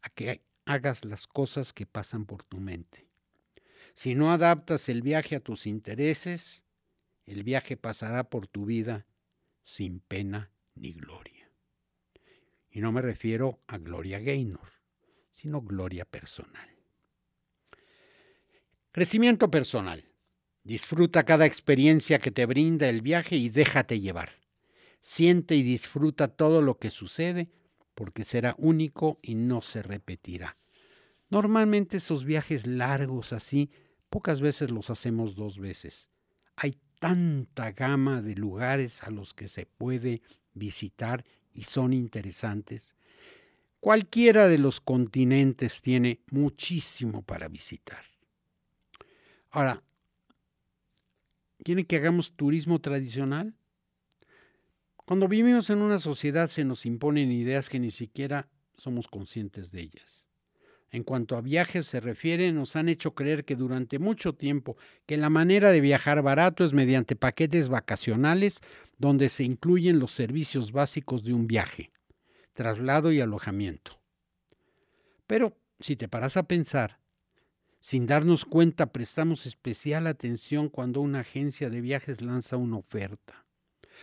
a 0.00 0.08
que 0.08 0.40
hagas 0.64 1.04
las 1.04 1.26
cosas 1.26 1.74
que 1.74 1.84
pasan 1.84 2.24
por 2.24 2.42
tu 2.42 2.56
mente. 2.56 3.06
Si 3.92 4.14
no 4.14 4.32
adaptas 4.32 4.88
el 4.88 5.02
viaje 5.02 5.36
a 5.36 5.40
tus 5.40 5.66
intereses, 5.66 6.64
el 7.26 7.44
viaje 7.44 7.76
pasará 7.76 8.30
por 8.30 8.46
tu 8.46 8.64
vida 8.64 9.06
sin 9.60 10.00
pena 10.00 10.50
ni 10.74 10.94
gloria. 10.94 11.50
Y 12.70 12.80
no 12.80 12.92
me 12.92 13.02
refiero 13.02 13.60
a 13.66 13.76
Gloria 13.76 14.20
Gaynor, 14.20 14.70
sino 15.28 15.60
gloria 15.60 16.06
personal. 16.06 16.71
Crecimiento 18.92 19.50
personal. 19.50 20.04
Disfruta 20.64 21.22
cada 21.22 21.46
experiencia 21.46 22.18
que 22.18 22.30
te 22.30 22.44
brinda 22.44 22.90
el 22.90 23.00
viaje 23.00 23.36
y 23.36 23.48
déjate 23.48 24.00
llevar. 24.00 24.32
Siente 25.00 25.56
y 25.56 25.62
disfruta 25.62 26.28
todo 26.28 26.60
lo 26.60 26.78
que 26.78 26.90
sucede 26.90 27.48
porque 27.94 28.22
será 28.22 28.54
único 28.58 29.18
y 29.22 29.34
no 29.34 29.62
se 29.62 29.82
repetirá. 29.82 30.58
Normalmente 31.30 31.96
esos 31.96 32.26
viajes 32.26 32.66
largos 32.66 33.32
así, 33.32 33.70
pocas 34.10 34.42
veces 34.42 34.70
los 34.70 34.90
hacemos 34.90 35.34
dos 35.36 35.58
veces. 35.58 36.10
Hay 36.54 36.76
tanta 37.00 37.72
gama 37.72 38.20
de 38.20 38.34
lugares 38.34 39.02
a 39.04 39.10
los 39.10 39.32
que 39.32 39.48
se 39.48 39.64
puede 39.64 40.20
visitar 40.52 41.24
y 41.54 41.62
son 41.62 41.94
interesantes. 41.94 42.94
Cualquiera 43.80 44.48
de 44.48 44.58
los 44.58 44.82
continentes 44.82 45.80
tiene 45.80 46.20
muchísimo 46.30 47.22
para 47.22 47.48
visitar. 47.48 48.11
Ahora, 49.52 49.82
¿quieren 51.62 51.84
que 51.84 51.96
hagamos 51.96 52.32
turismo 52.32 52.80
tradicional? 52.80 53.54
Cuando 55.04 55.28
vivimos 55.28 55.68
en 55.68 55.82
una 55.82 55.98
sociedad 55.98 56.48
se 56.48 56.64
nos 56.64 56.86
imponen 56.86 57.30
ideas 57.30 57.68
que 57.68 57.78
ni 57.78 57.90
siquiera 57.90 58.48
somos 58.78 59.08
conscientes 59.08 59.70
de 59.70 59.82
ellas. 59.82 60.26
En 60.90 61.04
cuanto 61.04 61.36
a 61.36 61.42
viajes 61.42 61.84
se 61.84 62.00
refiere, 62.00 62.50
nos 62.50 62.76
han 62.76 62.88
hecho 62.88 63.14
creer 63.14 63.44
que 63.44 63.54
durante 63.54 63.98
mucho 63.98 64.34
tiempo 64.34 64.78
que 65.04 65.18
la 65.18 65.28
manera 65.28 65.70
de 65.70 65.82
viajar 65.82 66.22
barato 66.22 66.64
es 66.64 66.72
mediante 66.72 67.14
paquetes 67.14 67.68
vacacionales 67.68 68.60
donde 68.96 69.28
se 69.28 69.44
incluyen 69.44 69.98
los 69.98 70.12
servicios 70.12 70.72
básicos 70.72 71.24
de 71.24 71.34
un 71.34 71.46
viaje, 71.46 71.90
traslado 72.54 73.12
y 73.12 73.20
alojamiento. 73.20 74.00
Pero 75.26 75.58
si 75.78 75.96
te 75.96 76.08
paras 76.08 76.38
a 76.38 76.44
pensar, 76.44 77.01
sin 77.82 78.06
darnos 78.06 78.44
cuenta, 78.44 78.92
prestamos 78.92 79.44
especial 79.44 80.06
atención 80.06 80.68
cuando 80.68 81.00
una 81.00 81.20
agencia 81.20 81.68
de 81.68 81.80
viajes 81.80 82.22
lanza 82.22 82.56
una 82.56 82.76
oferta. 82.76 83.44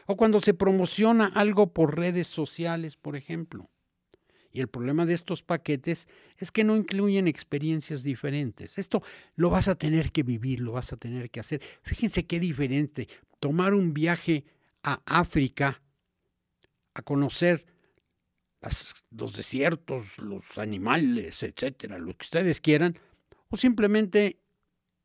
O 0.05 0.17
cuando 0.17 0.41
se 0.41 0.53
promociona 0.53 1.31
algo 1.33 1.73
por 1.73 1.97
redes 1.97 2.27
sociales, 2.27 2.97
por 2.97 3.15
ejemplo. 3.15 3.69
Y 4.51 4.59
el 4.59 4.67
problema 4.67 5.05
de 5.05 5.13
estos 5.13 5.43
paquetes 5.43 6.09
es 6.37 6.51
que 6.51 6.65
no 6.65 6.75
incluyen 6.75 7.29
experiencias 7.29 8.03
diferentes. 8.03 8.77
Esto 8.77 9.01
lo 9.35 9.49
vas 9.49 9.69
a 9.69 9.75
tener 9.75 10.11
que 10.11 10.23
vivir, 10.23 10.59
lo 10.59 10.73
vas 10.73 10.91
a 10.91 10.97
tener 10.97 11.29
que 11.29 11.39
hacer. 11.39 11.61
Fíjense 11.81 12.25
qué 12.25 12.41
diferente 12.41 13.07
tomar 13.39 13.73
un 13.73 13.93
viaje 13.93 14.43
a 14.83 15.01
África 15.05 15.81
a 16.95 17.01
conocer 17.01 17.65
los 19.11 19.33
desiertos, 19.33 20.17
los 20.17 20.57
animales, 20.57 21.43
etcétera, 21.43 21.97
lo 21.97 22.13
que 22.13 22.25
ustedes 22.25 22.59
quieran, 22.59 22.99
o 23.49 23.57
simplemente 23.57 24.39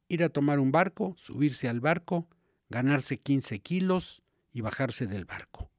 ir 0.09 0.23
a 0.23 0.29
tomar 0.29 0.61
un 0.61 0.73
barco, 0.73 1.15
subirse 1.19 1.69
al 1.69 1.81
barco, 1.81 2.29
ganarse 2.69 3.19
15 3.19 3.59
kilos 3.61 4.23
y 4.53 4.61
bajarse 4.61 5.07
del 5.07 5.25
barco. 5.25 5.71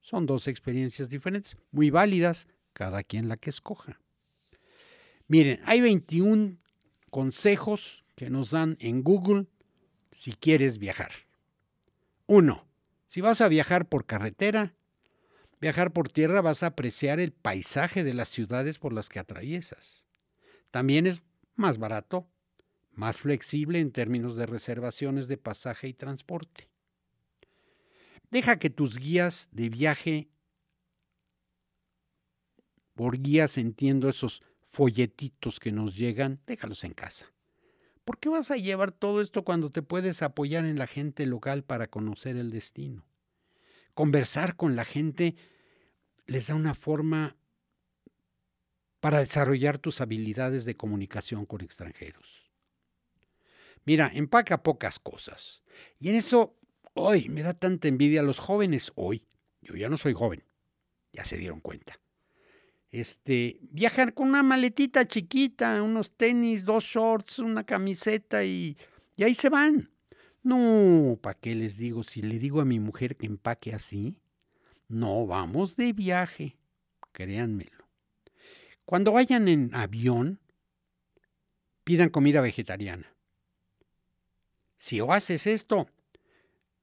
Son 0.00 0.26
dos 0.26 0.48
experiencias 0.48 1.08
diferentes, 1.08 1.56
muy 1.70 1.90
válidas, 1.90 2.48
cada 2.72 3.02
quien 3.02 3.28
la 3.28 3.36
que 3.36 3.50
escoja. 3.50 4.00
Miren, 5.28 5.60
hay 5.64 5.80
21 5.80 6.58
consejos 7.10 8.04
que 8.16 8.30
nos 8.30 8.50
dan 8.50 8.76
en 8.80 9.02
Google 9.02 9.46
si 10.10 10.32
quieres 10.32 10.78
viajar. 10.78 11.12
Uno, 12.26 12.66
si 13.06 13.20
vas 13.20 13.40
a 13.40 13.48
viajar 13.48 13.88
por 13.88 14.06
carretera, 14.06 14.74
viajar 15.60 15.92
por 15.92 16.08
tierra 16.08 16.40
vas 16.40 16.62
a 16.62 16.68
apreciar 16.68 17.20
el 17.20 17.32
paisaje 17.32 18.04
de 18.04 18.14
las 18.14 18.28
ciudades 18.28 18.78
por 18.78 18.92
las 18.92 19.08
que 19.08 19.18
atraviesas. 19.18 20.06
También 20.70 21.06
es 21.06 21.22
más 21.54 21.78
barato 21.78 22.28
más 22.94 23.20
flexible 23.20 23.78
en 23.78 23.90
términos 23.90 24.36
de 24.36 24.46
reservaciones 24.46 25.28
de 25.28 25.36
pasaje 25.36 25.88
y 25.88 25.94
transporte. 25.94 26.68
Deja 28.30 28.58
que 28.58 28.70
tus 28.70 28.98
guías 28.98 29.48
de 29.52 29.68
viaje, 29.68 30.28
por 32.94 33.20
guías 33.20 33.58
entiendo 33.58 34.08
esos 34.08 34.42
folletitos 34.62 35.60
que 35.60 35.72
nos 35.72 35.96
llegan, 35.96 36.40
déjalos 36.46 36.84
en 36.84 36.94
casa. 36.94 37.26
¿Por 38.04 38.18
qué 38.18 38.28
vas 38.28 38.50
a 38.50 38.56
llevar 38.56 38.90
todo 38.90 39.20
esto 39.20 39.44
cuando 39.44 39.70
te 39.70 39.82
puedes 39.82 40.22
apoyar 40.22 40.64
en 40.64 40.78
la 40.78 40.86
gente 40.86 41.26
local 41.26 41.62
para 41.62 41.88
conocer 41.88 42.36
el 42.36 42.50
destino? 42.50 43.06
Conversar 43.94 44.56
con 44.56 44.76
la 44.76 44.84
gente 44.84 45.36
les 46.26 46.48
da 46.48 46.54
una 46.54 46.74
forma 46.74 47.36
para 49.02 49.18
desarrollar 49.18 49.78
tus 49.78 50.00
habilidades 50.00 50.64
de 50.64 50.76
comunicación 50.76 51.44
con 51.44 51.60
extranjeros. 51.60 52.48
Mira, 53.84 54.08
empaca 54.14 54.62
pocas 54.62 55.00
cosas. 55.00 55.64
Y 55.98 56.10
en 56.10 56.14
eso, 56.14 56.56
hoy 56.94 57.28
me 57.28 57.42
da 57.42 57.52
tanta 57.52 57.88
envidia 57.88 58.20
a 58.20 58.22
los 58.22 58.38
jóvenes. 58.38 58.92
Hoy, 58.94 59.26
yo 59.60 59.74
ya 59.74 59.88
no 59.88 59.98
soy 59.98 60.12
joven, 60.12 60.44
ya 61.12 61.24
se 61.24 61.36
dieron 61.36 61.60
cuenta. 61.60 61.98
Este, 62.92 63.58
viajar 63.62 64.14
con 64.14 64.28
una 64.28 64.44
maletita 64.44 65.04
chiquita, 65.04 65.82
unos 65.82 66.16
tenis, 66.16 66.64
dos 66.64 66.84
shorts, 66.84 67.40
una 67.40 67.64
camiseta 67.64 68.44
y, 68.44 68.76
y 69.16 69.24
ahí 69.24 69.34
se 69.34 69.48
van. 69.48 69.90
No, 70.44 71.18
¿para 71.20 71.40
qué 71.40 71.56
les 71.56 71.76
digo? 71.76 72.04
Si 72.04 72.22
le 72.22 72.38
digo 72.38 72.60
a 72.60 72.64
mi 72.64 72.78
mujer 72.78 73.16
que 73.16 73.26
empaque 73.26 73.74
así, 73.74 74.16
no 74.86 75.26
vamos 75.26 75.74
de 75.74 75.92
viaje, 75.92 76.56
créanmelo. 77.10 77.81
Cuando 78.84 79.12
vayan 79.12 79.48
en 79.48 79.74
avión, 79.74 80.40
pidan 81.84 82.10
comida 82.10 82.40
vegetariana. 82.40 83.14
Si 84.76 85.00
haces 85.00 85.46
esto, 85.46 85.88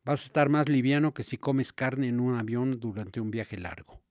vas 0.03 0.23
a 0.23 0.25
estar 0.25 0.49
más 0.49 0.69
liviano 0.69 1.13
que 1.13 1.23
si 1.23 1.37
comes 1.37 1.73
carne 1.73 2.07
en 2.07 2.19
un 2.19 2.37
avión 2.37 2.79
durante 2.79 3.19
un 3.19 3.31
viaje 3.31 3.57
largo. 3.57 4.01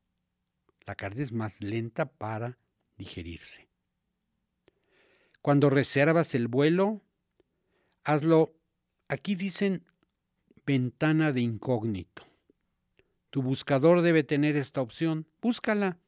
La 0.87 0.95
carne 0.95 1.23
es 1.23 1.33
más 1.33 1.63
lenta 1.63 2.11
para 2.11 2.59
digerirse. 2.97 3.69
Cuando 5.41 5.71
reservas 5.71 6.35
el 6.35 6.49
vuelo, 6.49 7.03
hazlo, 8.05 8.55
aquí 9.09 9.35
dicen 9.35 9.85
ventana 10.67 11.33
de 11.33 11.41
incógnito. 11.41 12.27
Tu 13.31 13.43
buscador 13.43 14.03
debe 14.03 14.25
tener 14.25 14.57
esta 14.57 14.83
opción, 14.83 15.27
búscala. 15.41 15.99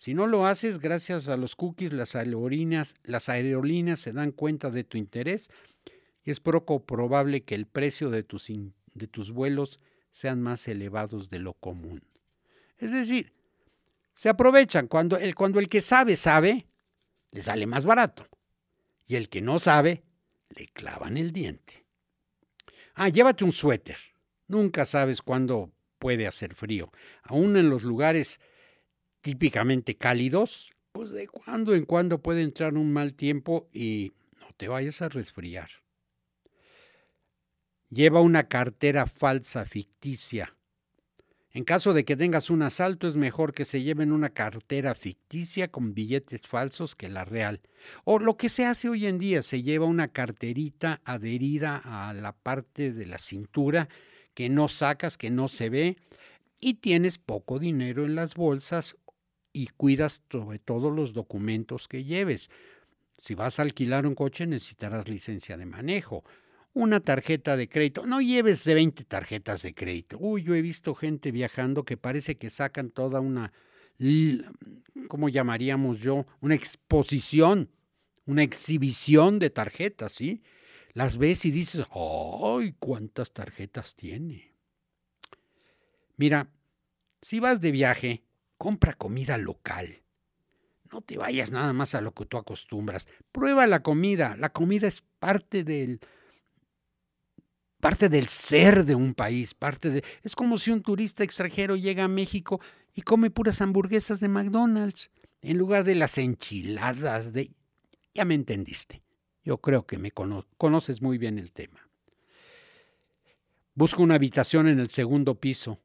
Si 0.00 0.14
no 0.14 0.26
lo 0.26 0.46
haces, 0.46 0.78
gracias 0.78 1.28
a 1.28 1.36
los 1.36 1.54
cookies, 1.56 1.92
las 1.92 2.14
aerolíneas, 2.14 2.96
se 4.00 4.12
dan 4.14 4.32
cuenta 4.32 4.70
de 4.70 4.82
tu 4.82 4.96
interés 4.96 5.50
y 6.24 6.30
es 6.30 6.40
poco 6.40 6.86
probable 6.86 7.42
que 7.42 7.54
el 7.54 7.66
precio 7.66 8.08
de 8.08 8.22
tus, 8.22 8.50
de 8.94 9.06
tus 9.08 9.30
vuelos 9.30 9.78
sean 10.08 10.40
más 10.40 10.66
elevados 10.68 11.28
de 11.28 11.40
lo 11.40 11.52
común. 11.52 12.02
Es 12.78 12.92
decir, 12.92 13.34
se 14.14 14.30
aprovechan. 14.30 14.86
Cuando 14.86 15.18
el, 15.18 15.34
cuando 15.34 15.60
el 15.60 15.68
que 15.68 15.82
sabe, 15.82 16.16
sabe, 16.16 16.66
le 17.30 17.42
sale 17.42 17.66
más 17.66 17.84
barato. 17.84 18.26
Y 19.06 19.16
el 19.16 19.28
que 19.28 19.42
no 19.42 19.58
sabe, 19.58 20.02
le 20.48 20.68
clavan 20.68 21.18
el 21.18 21.30
diente. 21.30 21.84
Ah, 22.94 23.10
llévate 23.10 23.44
un 23.44 23.52
suéter. 23.52 23.98
Nunca 24.48 24.86
sabes 24.86 25.20
cuándo 25.20 25.70
puede 25.98 26.26
hacer 26.26 26.54
frío. 26.54 26.90
Aún 27.22 27.58
en 27.58 27.68
los 27.68 27.82
lugares 27.82 28.40
típicamente 29.20 29.96
cálidos, 29.96 30.72
pues 30.92 31.10
de 31.10 31.28
cuando 31.28 31.74
en 31.74 31.84
cuando 31.84 32.22
puede 32.22 32.42
entrar 32.42 32.74
un 32.74 32.92
mal 32.92 33.14
tiempo 33.14 33.68
y 33.72 34.12
no 34.40 34.48
te 34.56 34.68
vayas 34.68 35.02
a 35.02 35.08
resfriar. 35.08 35.70
Lleva 37.90 38.20
una 38.20 38.48
cartera 38.48 39.06
falsa 39.06 39.64
ficticia 39.64 40.54
en 41.52 41.64
caso 41.64 41.92
de 41.92 42.04
que 42.04 42.16
tengas 42.16 42.48
un 42.48 42.62
asalto, 42.62 43.08
es 43.08 43.16
mejor 43.16 43.52
que 43.52 43.64
se 43.64 43.82
lleven 43.82 44.12
una 44.12 44.30
cartera 44.30 44.94
ficticia 44.94 45.68
con 45.68 45.94
billetes 45.94 46.42
falsos 46.42 46.94
que 46.94 47.08
la 47.08 47.24
real. 47.24 47.60
O 48.04 48.20
lo 48.20 48.36
que 48.36 48.48
se 48.48 48.66
hace 48.66 48.88
hoy 48.88 49.06
en 49.06 49.18
día, 49.18 49.42
se 49.42 49.64
lleva 49.64 49.86
una 49.86 50.08
carterita 50.08 51.00
adherida 51.04 51.82
a 51.84 52.12
la 52.12 52.32
parte 52.32 52.92
de 52.92 53.04
la 53.04 53.18
cintura 53.18 53.88
que 54.34 54.48
no 54.48 54.68
sacas, 54.68 55.16
que 55.16 55.30
no 55.30 55.48
se 55.48 55.70
ve, 55.70 55.96
y 56.60 56.74
tienes 56.74 57.18
poco 57.18 57.58
dinero 57.58 58.04
en 58.04 58.14
las 58.14 58.36
bolsas 58.36 58.96
y 59.52 59.66
cuidas 59.68 60.22
sobre 60.30 60.58
todo 60.58 60.90
los 60.90 61.12
documentos 61.12 61.88
que 61.88 62.04
lleves. 62.04 62.50
Si 63.18 63.34
vas 63.34 63.58
a 63.58 63.62
alquilar 63.62 64.06
un 64.06 64.14
coche 64.14 64.46
necesitarás 64.46 65.08
licencia 65.08 65.56
de 65.56 65.66
manejo 65.66 66.24
una 66.72 67.00
tarjeta 67.00 67.56
de 67.56 67.68
crédito. 67.68 68.06
No 68.06 68.20
lleves 68.20 68.64
de 68.64 68.74
20 68.74 69.04
tarjetas 69.04 69.62
de 69.62 69.74
crédito. 69.74 70.18
Uy, 70.18 70.42
yo 70.42 70.54
he 70.54 70.62
visto 70.62 70.94
gente 70.94 71.32
viajando 71.32 71.84
que 71.84 71.96
parece 71.96 72.36
que 72.36 72.50
sacan 72.50 72.90
toda 72.90 73.20
una, 73.20 73.52
¿cómo 75.08 75.28
llamaríamos 75.28 76.00
yo? 76.00 76.26
Una 76.40 76.54
exposición, 76.54 77.70
una 78.26 78.42
exhibición 78.42 79.38
de 79.38 79.50
tarjetas, 79.50 80.12
¿sí? 80.12 80.42
Las 80.92 81.18
ves 81.18 81.44
y 81.44 81.50
dices, 81.50 81.86
¡ay, 81.92 82.74
cuántas 82.78 83.32
tarjetas 83.32 83.94
tiene! 83.94 84.54
Mira, 86.16 86.50
si 87.22 87.40
vas 87.40 87.60
de 87.60 87.72
viaje, 87.72 88.24
compra 88.60 88.92
comida 88.92 89.38
local. 89.38 90.02
No 90.92 91.00
te 91.00 91.16
vayas 91.16 91.50
nada 91.50 91.72
más 91.72 91.94
a 91.94 92.02
lo 92.02 92.12
que 92.12 92.26
tú 92.26 92.36
acostumbras. 92.36 93.08
Prueba 93.32 93.66
la 93.66 93.82
comida. 93.82 94.36
La 94.36 94.52
comida 94.52 94.86
es 94.86 95.02
parte 95.18 95.64
del, 95.64 95.98
parte 97.80 98.10
del 98.10 98.28
ser 98.28 98.84
de 98.84 98.94
un 98.94 99.14
país, 99.14 99.54
parte 99.54 99.88
de... 99.88 100.04
Es 100.22 100.36
como 100.36 100.58
si 100.58 100.72
un 100.72 100.82
turista 100.82 101.24
extranjero 101.24 101.74
llega 101.74 102.04
a 102.04 102.08
México 102.08 102.60
y 102.92 103.00
come 103.00 103.30
puras 103.30 103.62
hamburguesas 103.62 104.20
de 104.20 104.28
McDonald's 104.28 105.10
en 105.40 105.56
lugar 105.56 105.84
de 105.84 105.94
las 105.94 106.18
enchiladas 106.18 107.32
de... 107.32 107.54
Ya 108.12 108.26
me 108.26 108.34
entendiste. 108.34 109.02
Yo 109.42 109.56
creo 109.56 109.86
que 109.86 109.96
me 109.96 110.10
conoces 110.10 111.00
muy 111.00 111.16
bien 111.16 111.38
el 111.38 111.50
tema. 111.50 111.88
Busca 113.74 114.02
una 114.02 114.16
habitación 114.16 114.68
en 114.68 114.80
el 114.80 114.90
segundo 114.90 115.40
piso. 115.40 115.80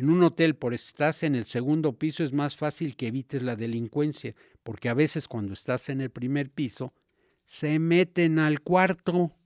En 0.00 0.08
un 0.08 0.22
hotel, 0.22 0.56
por 0.56 0.72
estás 0.72 1.24
en 1.24 1.34
el 1.34 1.44
segundo 1.44 1.92
piso, 1.92 2.24
es 2.24 2.32
más 2.32 2.56
fácil 2.56 2.96
que 2.96 3.08
evites 3.08 3.42
la 3.42 3.54
delincuencia, 3.54 4.34
porque 4.62 4.88
a 4.88 4.94
veces 4.94 5.28
cuando 5.28 5.52
estás 5.52 5.90
en 5.90 6.00
el 6.00 6.08
primer 6.08 6.48
piso, 6.48 6.94
se 7.44 7.78
meten 7.78 8.38
al 8.38 8.62
cuarto 8.62 9.36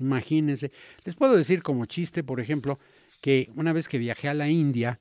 Imagínense. 0.00 0.72
Les 1.04 1.14
puedo 1.14 1.36
decir 1.36 1.62
como 1.62 1.86
chiste, 1.86 2.24
por 2.24 2.40
ejemplo, 2.40 2.80
que 3.20 3.52
una 3.54 3.72
vez 3.72 3.86
que 3.86 3.98
viajé 3.98 4.28
a 4.28 4.34
la 4.34 4.50
India, 4.50 4.98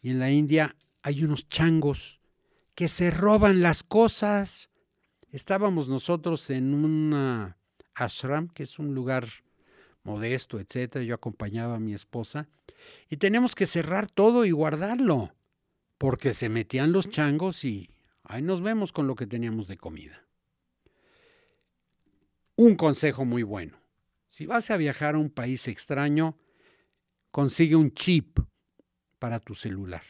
y 0.00 0.10
en 0.10 0.20
la 0.20 0.30
India 0.30 0.76
hay 1.02 1.24
unos 1.24 1.48
changos 1.48 2.20
que 2.76 2.86
se 2.86 3.10
roban 3.10 3.62
las 3.62 3.82
cosas. 3.82 4.70
Estábamos 5.32 5.88
nosotros 5.88 6.50
en 6.50 6.72
una 6.72 7.58
ashram, 7.96 8.46
que 8.46 8.62
es 8.62 8.78
un 8.78 8.94
lugar 8.94 9.28
modesto, 10.04 10.60
etcétera. 10.60 11.04
Yo 11.04 11.16
acompañaba 11.16 11.74
a 11.74 11.80
mi 11.80 11.94
esposa 11.94 12.48
y 13.08 13.16
tenemos 13.16 13.54
que 13.54 13.66
cerrar 13.66 14.10
todo 14.10 14.44
y 14.44 14.50
guardarlo, 14.50 15.34
porque 15.98 16.34
se 16.34 16.48
metían 16.48 16.92
los 16.92 17.10
changos 17.10 17.64
y 17.64 17.90
ahí 18.24 18.42
nos 18.42 18.62
vemos 18.62 18.92
con 18.92 19.06
lo 19.06 19.14
que 19.14 19.26
teníamos 19.26 19.66
de 19.66 19.76
comida. 19.76 20.26
Un 22.56 22.76
consejo 22.76 23.24
muy 23.24 23.42
bueno. 23.42 23.78
Si 24.26 24.46
vas 24.46 24.70
a 24.70 24.76
viajar 24.76 25.14
a 25.14 25.18
un 25.18 25.30
país 25.30 25.68
extraño, 25.68 26.36
consigue 27.30 27.76
un 27.76 27.92
chip 27.92 28.38
para 29.18 29.40
tu 29.40 29.54
celular. 29.54 30.02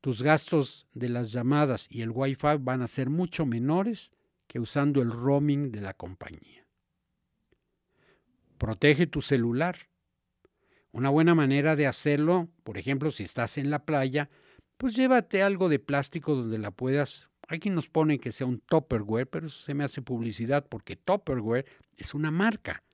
Tus 0.00 0.22
gastos 0.22 0.86
de 0.92 1.08
las 1.08 1.32
llamadas 1.32 1.86
y 1.90 2.02
el 2.02 2.10
Wi-Fi 2.10 2.58
van 2.60 2.82
a 2.82 2.86
ser 2.86 3.08
mucho 3.08 3.46
menores 3.46 4.12
que 4.46 4.60
usando 4.60 5.00
el 5.00 5.10
roaming 5.10 5.72
de 5.72 5.80
la 5.80 5.94
compañía. 5.94 6.66
Protege 8.58 9.06
tu 9.06 9.22
celular. 9.22 9.76
Una 10.94 11.10
buena 11.10 11.34
manera 11.34 11.74
de 11.74 11.88
hacerlo, 11.88 12.48
por 12.62 12.78
ejemplo, 12.78 13.10
si 13.10 13.24
estás 13.24 13.58
en 13.58 13.68
la 13.68 13.84
playa, 13.84 14.30
pues 14.76 14.94
llévate 14.94 15.42
algo 15.42 15.68
de 15.68 15.80
plástico 15.80 16.36
donde 16.36 16.56
la 16.56 16.70
puedas. 16.70 17.28
Aquí 17.48 17.68
nos 17.68 17.88
pone 17.88 18.20
que 18.20 18.30
sea 18.30 18.46
un 18.46 18.60
Tupperware, 18.60 19.26
pero 19.26 19.48
eso 19.48 19.60
se 19.60 19.74
me 19.74 19.82
hace 19.82 20.02
publicidad 20.02 20.68
porque 20.68 20.94
Tupperware 20.94 21.66
es 21.96 22.14
una 22.14 22.30
marca. 22.30 22.84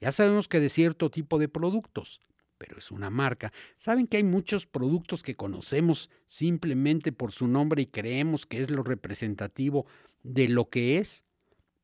Ya 0.00 0.10
sabemos 0.10 0.48
que 0.48 0.58
de 0.58 0.68
cierto 0.68 1.08
tipo 1.08 1.38
de 1.38 1.46
productos, 1.46 2.20
pero 2.58 2.78
es 2.78 2.90
una 2.90 3.10
marca. 3.10 3.52
Saben 3.76 4.08
que 4.08 4.16
hay 4.16 4.24
muchos 4.24 4.66
productos 4.66 5.22
que 5.22 5.36
conocemos 5.36 6.10
simplemente 6.26 7.12
por 7.12 7.30
su 7.30 7.46
nombre 7.46 7.82
y 7.82 7.86
creemos 7.86 8.44
que 8.44 8.60
es 8.60 8.72
lo 8.72 8.82
representativo 8.82 9.86
de 10.24 10.48
lo 10.48 10.68
que 10.68 10.98
es. 10.98 11.22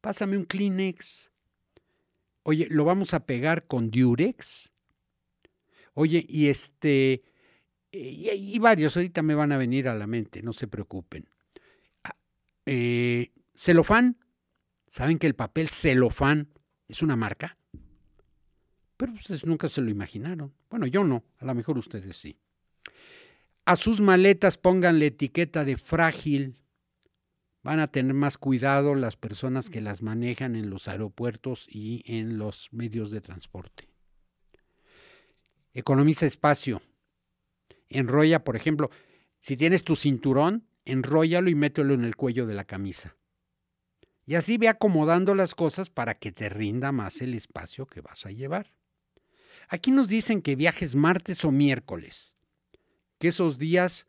Pásame 0.01 0.37
un 0.37 0.45
Kleenex. 0.45 1.31
Oye, 2.43 2.67
¿lo 2.69 2.85
vamos 2.85 3.15
a 3.15 3.27
pegar 3.27 3.69
con 3.69 3.93
Durex? 3.93 4.73
Oye, 6.01 6.25
y 6.27 6.49
este, 6.49 7.23
y, 7.93 8.59
varios 8.59 8.97
ahorita 8.97 9.21
me 9.21 9.35
van 9.35 9.53
a 9.53 9.59
venir 9.59 9.87
a 9.87 9.95
la 9.95 10.07
mente, 10.07 10.43
no 10.43 10.55
se 10.55 10.67
preocupen. 10.67 11.29
Ah, 12.05 12.17
eh, 12.65 13.33
celofán, 13.55 14.17
¿Saben 14.91 15.19
que 15.19 15.27
el 15.27 15.35
papel 15.35 15.69
celofán 15.69 16.49
es 16.89 17.03
una 17.03 17.17
marca? 17.17 17.59
Pero 18.97 19.13
ustedes 19.13 19.45
nunca 19.45 19.69
se 19.69 19.83
lo 19.83 19.91
imaginaron. 19.91 20.55
Bueno, 20.71 20.87
yo 20.87 21.05
no, 21.05 21.23
a 21.39 21.45
lo 21.45 21.55
mejor 21.55 21.77
ustedes 21.77 22.17
sí. 22.17 22.39
A 23.67 23.77
sus 23.77 24.01
maletas 24.01 24.57
pónganle 24.57 25.07
etiqueta 25.07 25.67
de 25.67 25.77
frágil. 25.77 26.57
Van 27.63 27.79
a 27.79 27.89
tener 27.89 28.15
más 28.15 28.39
cuidado 28.39 28.95
las 28.95 29.17
personas 29.17 29.69
que 29.69 29.83
las 29.83 30.01
manejan 30.01 30.57
en 30.57 30.71
los 30.71 30.89
aeropuertos 30.89 31.67
y 31.69 32.03
en 32.07 32.39
los 32.39 32.73
medios 32.73 33.11
de 33.11 33.21
transporte. 33.21 33.90
Economiza 35.73 36.27
espacio. 36.27 36.83
Enrolla, 37.89 38.43
por 38.43 38.57
ejemplo, 38.57 38.91
si 39.39 39.57
tienes 39.57 39.85
tu 39.85 39.95
cinturón, 39.95 40.67
enróllalo 40.85 41.49
y 41.49 41.55
mételo 41.55 41.95
en 41.95 42.05
el 42.05 42.17
cuello 42.17 42.47
de 42.47 42.55
la 42.55 42.65
camisa. 42.65 43.17
Y 44.27 44.35
así 44.35 44.59
ve 44.59 44.69
acomodando 44.69 45.35
las 45.35 45.55
cosas 45.55 45.91
para 45.91 46.15
que 46.15 46.33
te 46.33 46.49
rinda 46.49 46.93
más 46.93 47.21
el 47.21 47.35
espacio 47.35 47.87
que 47.87 48.01
vas 48.01 48.27
a 48.27 48.31
llevar. 48.31 48.73
Aquí 49.69 49.91
nos 49.93 50.09
dicen 50.09 50.43
que 50.43 50.57
viajes 50.57 50.95
martes 50.95 51.45
o 51.45 51.51
miércoles 51.51 52.35
que 53.19 53.29
esos 53.29 53.59
días 53.59 54.07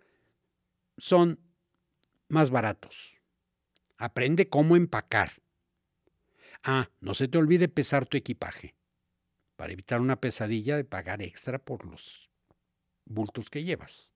son 0.98 1.40
más 2.30 2.50
baratos. 2.50 3.18
Aprende 3.98 4.50
cómo 4.50 4.76
empacar. 4.76 5.42
Ah, 6.64 6.90
no 7.02 7.14
se 7.14 7.28
te 7.28 7.38
olvide 7.38 7.68
pesar 7.68 8.06
tu 8.06 8.18
equipaje 8.18 8.76
para 9.62 9.74
evitar 9.74 10.02
una 10.02 10.20
pesadilla 10.20 10.76
de 10.76 10.84
pagar 10.84 11.22
extra 11.22 11.60
por 11.60 11.86
los 11.86 12.32
bultos 13.06 13.52
que 13.52 13.64
llevas. 13.64 14.12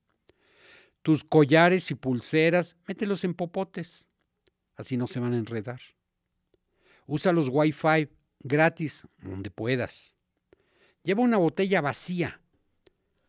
Tus 1.04 1.24
collares 1.24 1.92
y 1.92 1.94
pulseras, 1.94 2.76
mételos 2.88 3.24
en 3.24 3.36
popotes, 3.36 4.08
así 4.76 4.98
no 4.98 5.06
se 5.06 5.20
van 5.20 5.34
a 5.34 5.38
enredar. 5.38 5.80
Usa 7.06 7.32
los 7.32 7.50
Wi-Fi 7.52 8.10
gratis 8.40 9.08
donde 9.20 9.52
puedas. 9.52 10.16
Lleva 11.04 11.22
una 11.22 11.38
botella 11.38 11.80
vacía 11.80 12.42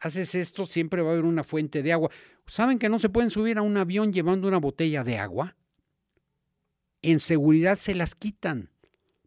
haces 0.00 0.35
esto, 0.35 0.64
siempre 0.64 1.02
va 1.02 1.11
a 1.11 1.12
haber 1.12 1.26
una 1.26 1.44
fuente 1.44 1.83
de 1.83 1.92
agua. 1.92 2.11
¿Saben 2.46 2.79
que 2.79 2.88
no 2.88 2.98
se 2.98 3.11
pueden 3.11 3.29
subir 3.29 3.59
a 3.59 3.62
un 3.62 3.76
avión 3.76 4.14
llevando 4.14 4.48
una 4.48 4.57
botella 4.57 5.05
de 5.05 5.18
agua? 5.18 5.55
En 7.02 7.20
seguridad 7.20 7.76
se 7.76 7.94
las 7.94 8.14
quitan. 8.14 8.70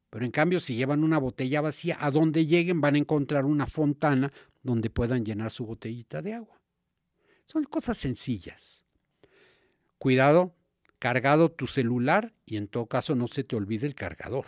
Pero 0.10 0.26
en 0.26 0.32
cambio, 0.32 0.60
si 0.60 0.76
llevan 0.76 1.04
una 1.04 1.18
botella 1.18 1.62
vacía, 1.62 1.98
a 2.00 2.10
donde 2.12 2.46
lleguen 2.46 2.82
van 2.82 2.96
a 2.96 3.00
encontrar 3.00 3.46
una 3.46 3.68
fontana 3.68 4.32
donde 4.64 4.90
puedan 4.90 5.24
llenar 5.24 5.52
su 5.52 5.66
botellita 5.66 6.22
de 6.22 6.34
agua. 6.34 6.60
Son 7.46 7.64
cosas 7.64 7.98
sencillas. 7.98 8.86
Cuidado, 9.98 10.56
cargado 10.98 11.50
tu 11.52 11.68
celular 11.68 12.34
y 12.46 12.58
en 12.58 12.68
todo 12.68 12.88
caso 12.88 13.16
no 13.16 13.28
se 13.28 13.44
te 13.44 13.56
olvide 13.56 13.88
el 13.88 13.96
cargador. 13.96 14.46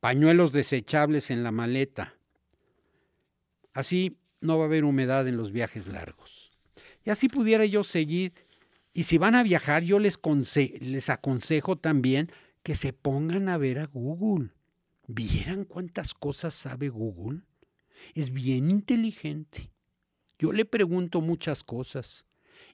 Pañuelos 0.00 0.52
desechables 0.52 1.30
en 1.30 1.42
la 1.42 1.52
maleta. 1.52 2.14
Así 3.72 4.18
no 4.40 4.58
va 4.58 4.64
a 4.64 4.66
haber 4.66 4.84
humedad 4.84 5.28
en 5.28 5.36
los 5.36 5.52
viajes 5.52 5.86
largos. 5.86 6.52
Y 7.04 7.10
así 7.10 7.28
pudiera 7.28 7.64
yo 7.66 7.84
seguir. 7.84 8.32
Y 8.92 9.04
si 9.04 9.18
van 9.18 9.34
a 9.34 9.42
viajar, 9.42 9.82
yo 9.82 9.98
les, 9.98 10.18
les 10.80 11.08
aconsejo 11.08 11.76
también 11.76 12.30
que 12.62 12.74
se 12.74 12.92
pongan 12.92 13.48
a 13.48 13.58
ver 13.58 13.78
a 13.78 13.86
Google. 13.86 14.50
¿Vieran 15.06 15.64
cuántas 15.64 16.14
cosas 16.14 16.54
sabe 16.54 16.88
Google? 16.88 17.42
Es 18.14 18.30
bien 18.30 18.70
inteligente. 18.70 19.72
Yo 20.38 20.52
le 20.52 20.64
pregunto 20.64 21.20
muchas 21.20 21.64
cosas 21.64 22.26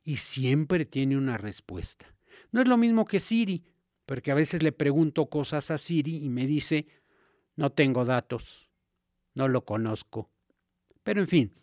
y 0.04 0.18
siempre 0.18 0.84
tiene 0.84 1.16
una 1.16 1.36
respuesta. 1.38 2.14
No 2.52 2.60
es 2.60 2.68
lo 2.68 2.76
mismo 2.76 3.04
que 3.04 3.20
Siri, 3.20 3.64
porque 4.04 4.30
a 4.30 4.34
veces 4.34 4.62
le 4.62 4.72
pregunto 4.72 5.26
cosas 5.26 5.70
a 5.70 5.78
Siri 5.78 6.24
y 6.24 6.28
me 6.28 6.46
dice, 6.46 6.86
no 7.56 7.70
tengo 7.72 8.04
datos, 8.04 8.70
no 9.34 9.48
lo 9.48 9.64
conozco, 9.64 10.30
pero 11.02 11.20
en 11.20 11.26
fin, 11.26 11.54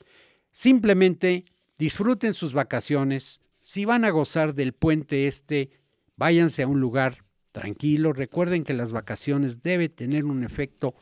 simplemente 0.51 1.45
disfruten 1.77 2.33
sus 2.33 2.53
vacaciones. 2.53 3.39
Si 3.62 3.86
van 3.86 4.03
a 4.03 4.09
gozar 4.09 4.55
del 4.55 4.73
puente 4.73 5.27
este, 5.27 5.71
váyanse 6.15 6.63
a 6.63 6.67
un 6.67 6.81
lugar 6.81 7.23
tranquilo. 7.53 8.11
Recuerden 8.11 8.65
que 8.65 8.73
las 8.73 8.91
vacaciones 8.91 9.63
deben 9.63 9.95
tener 9.95 10.25
un 10.25 10.43
efecto 10.43 10.95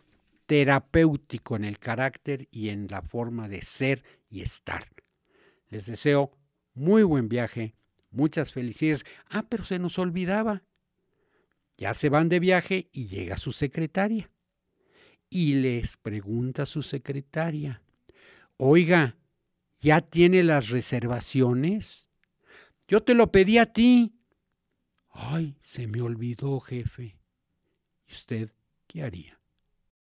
terapéutico 0.45 1.55
en 1.55 1.65
el 1.65 1.79
carácter 1.79 2.47
y 2.51 2.69
en 2.69 2.87
la 2.87 3.01
forma 3.01 3.47
de 3.47 3.63
ser 3.63 4.03
y 4.29 4.41
estar. 4.41 4.85
Les 5.69 5.87
deseo 5.87 6.31
muy 6.75 7.01
buen 7.01 7.27
viaje, 7.27 7.73
muchas 8.11 8.51
felicidades. 8.51 9.05
Ah, 9.29 9.43
pero 9.49 9.63
se 9.63 9.79
nos 9.79 9.97
olvidaba. 9.97 10.63
Ya 11.77 11.95
se 11.95 12.09
van 12.09 12.29
de 12.29 12.39
viaje 12.39 12.89
y 12.91 13.07
llega 13.07 13.37
su 13.37 13.51
secretaria. 13.51 14.29
Y 15.29 15.53
les 15.53 15.97
pregunta 15.97 16.63
a 16.63 16.65
su 16.67 16.81
secretaria, 16.81 17.81
Oiga, 18.57 19.17
¿ya 19.79 20.01
tiene 20.01 20.43
las 20.43 20.69
reservaciones? 20.69 22.09
Yo 22.87 23.01
te 23.01 23.15
lo 23.15 23.31
pedí 23.31 23.57
a 23.57 23.65
ti. 23.65 24.13
Ay, 25.11 25.57
se 25.61 25.87
me 25.87 26.01
olvidó, 26.01 26.59
jefe. 26.59 27.17
¿Y 28.07 28.13
usted 28.13 28.51
qué 28.87 29.03
haría? 29.03 29.40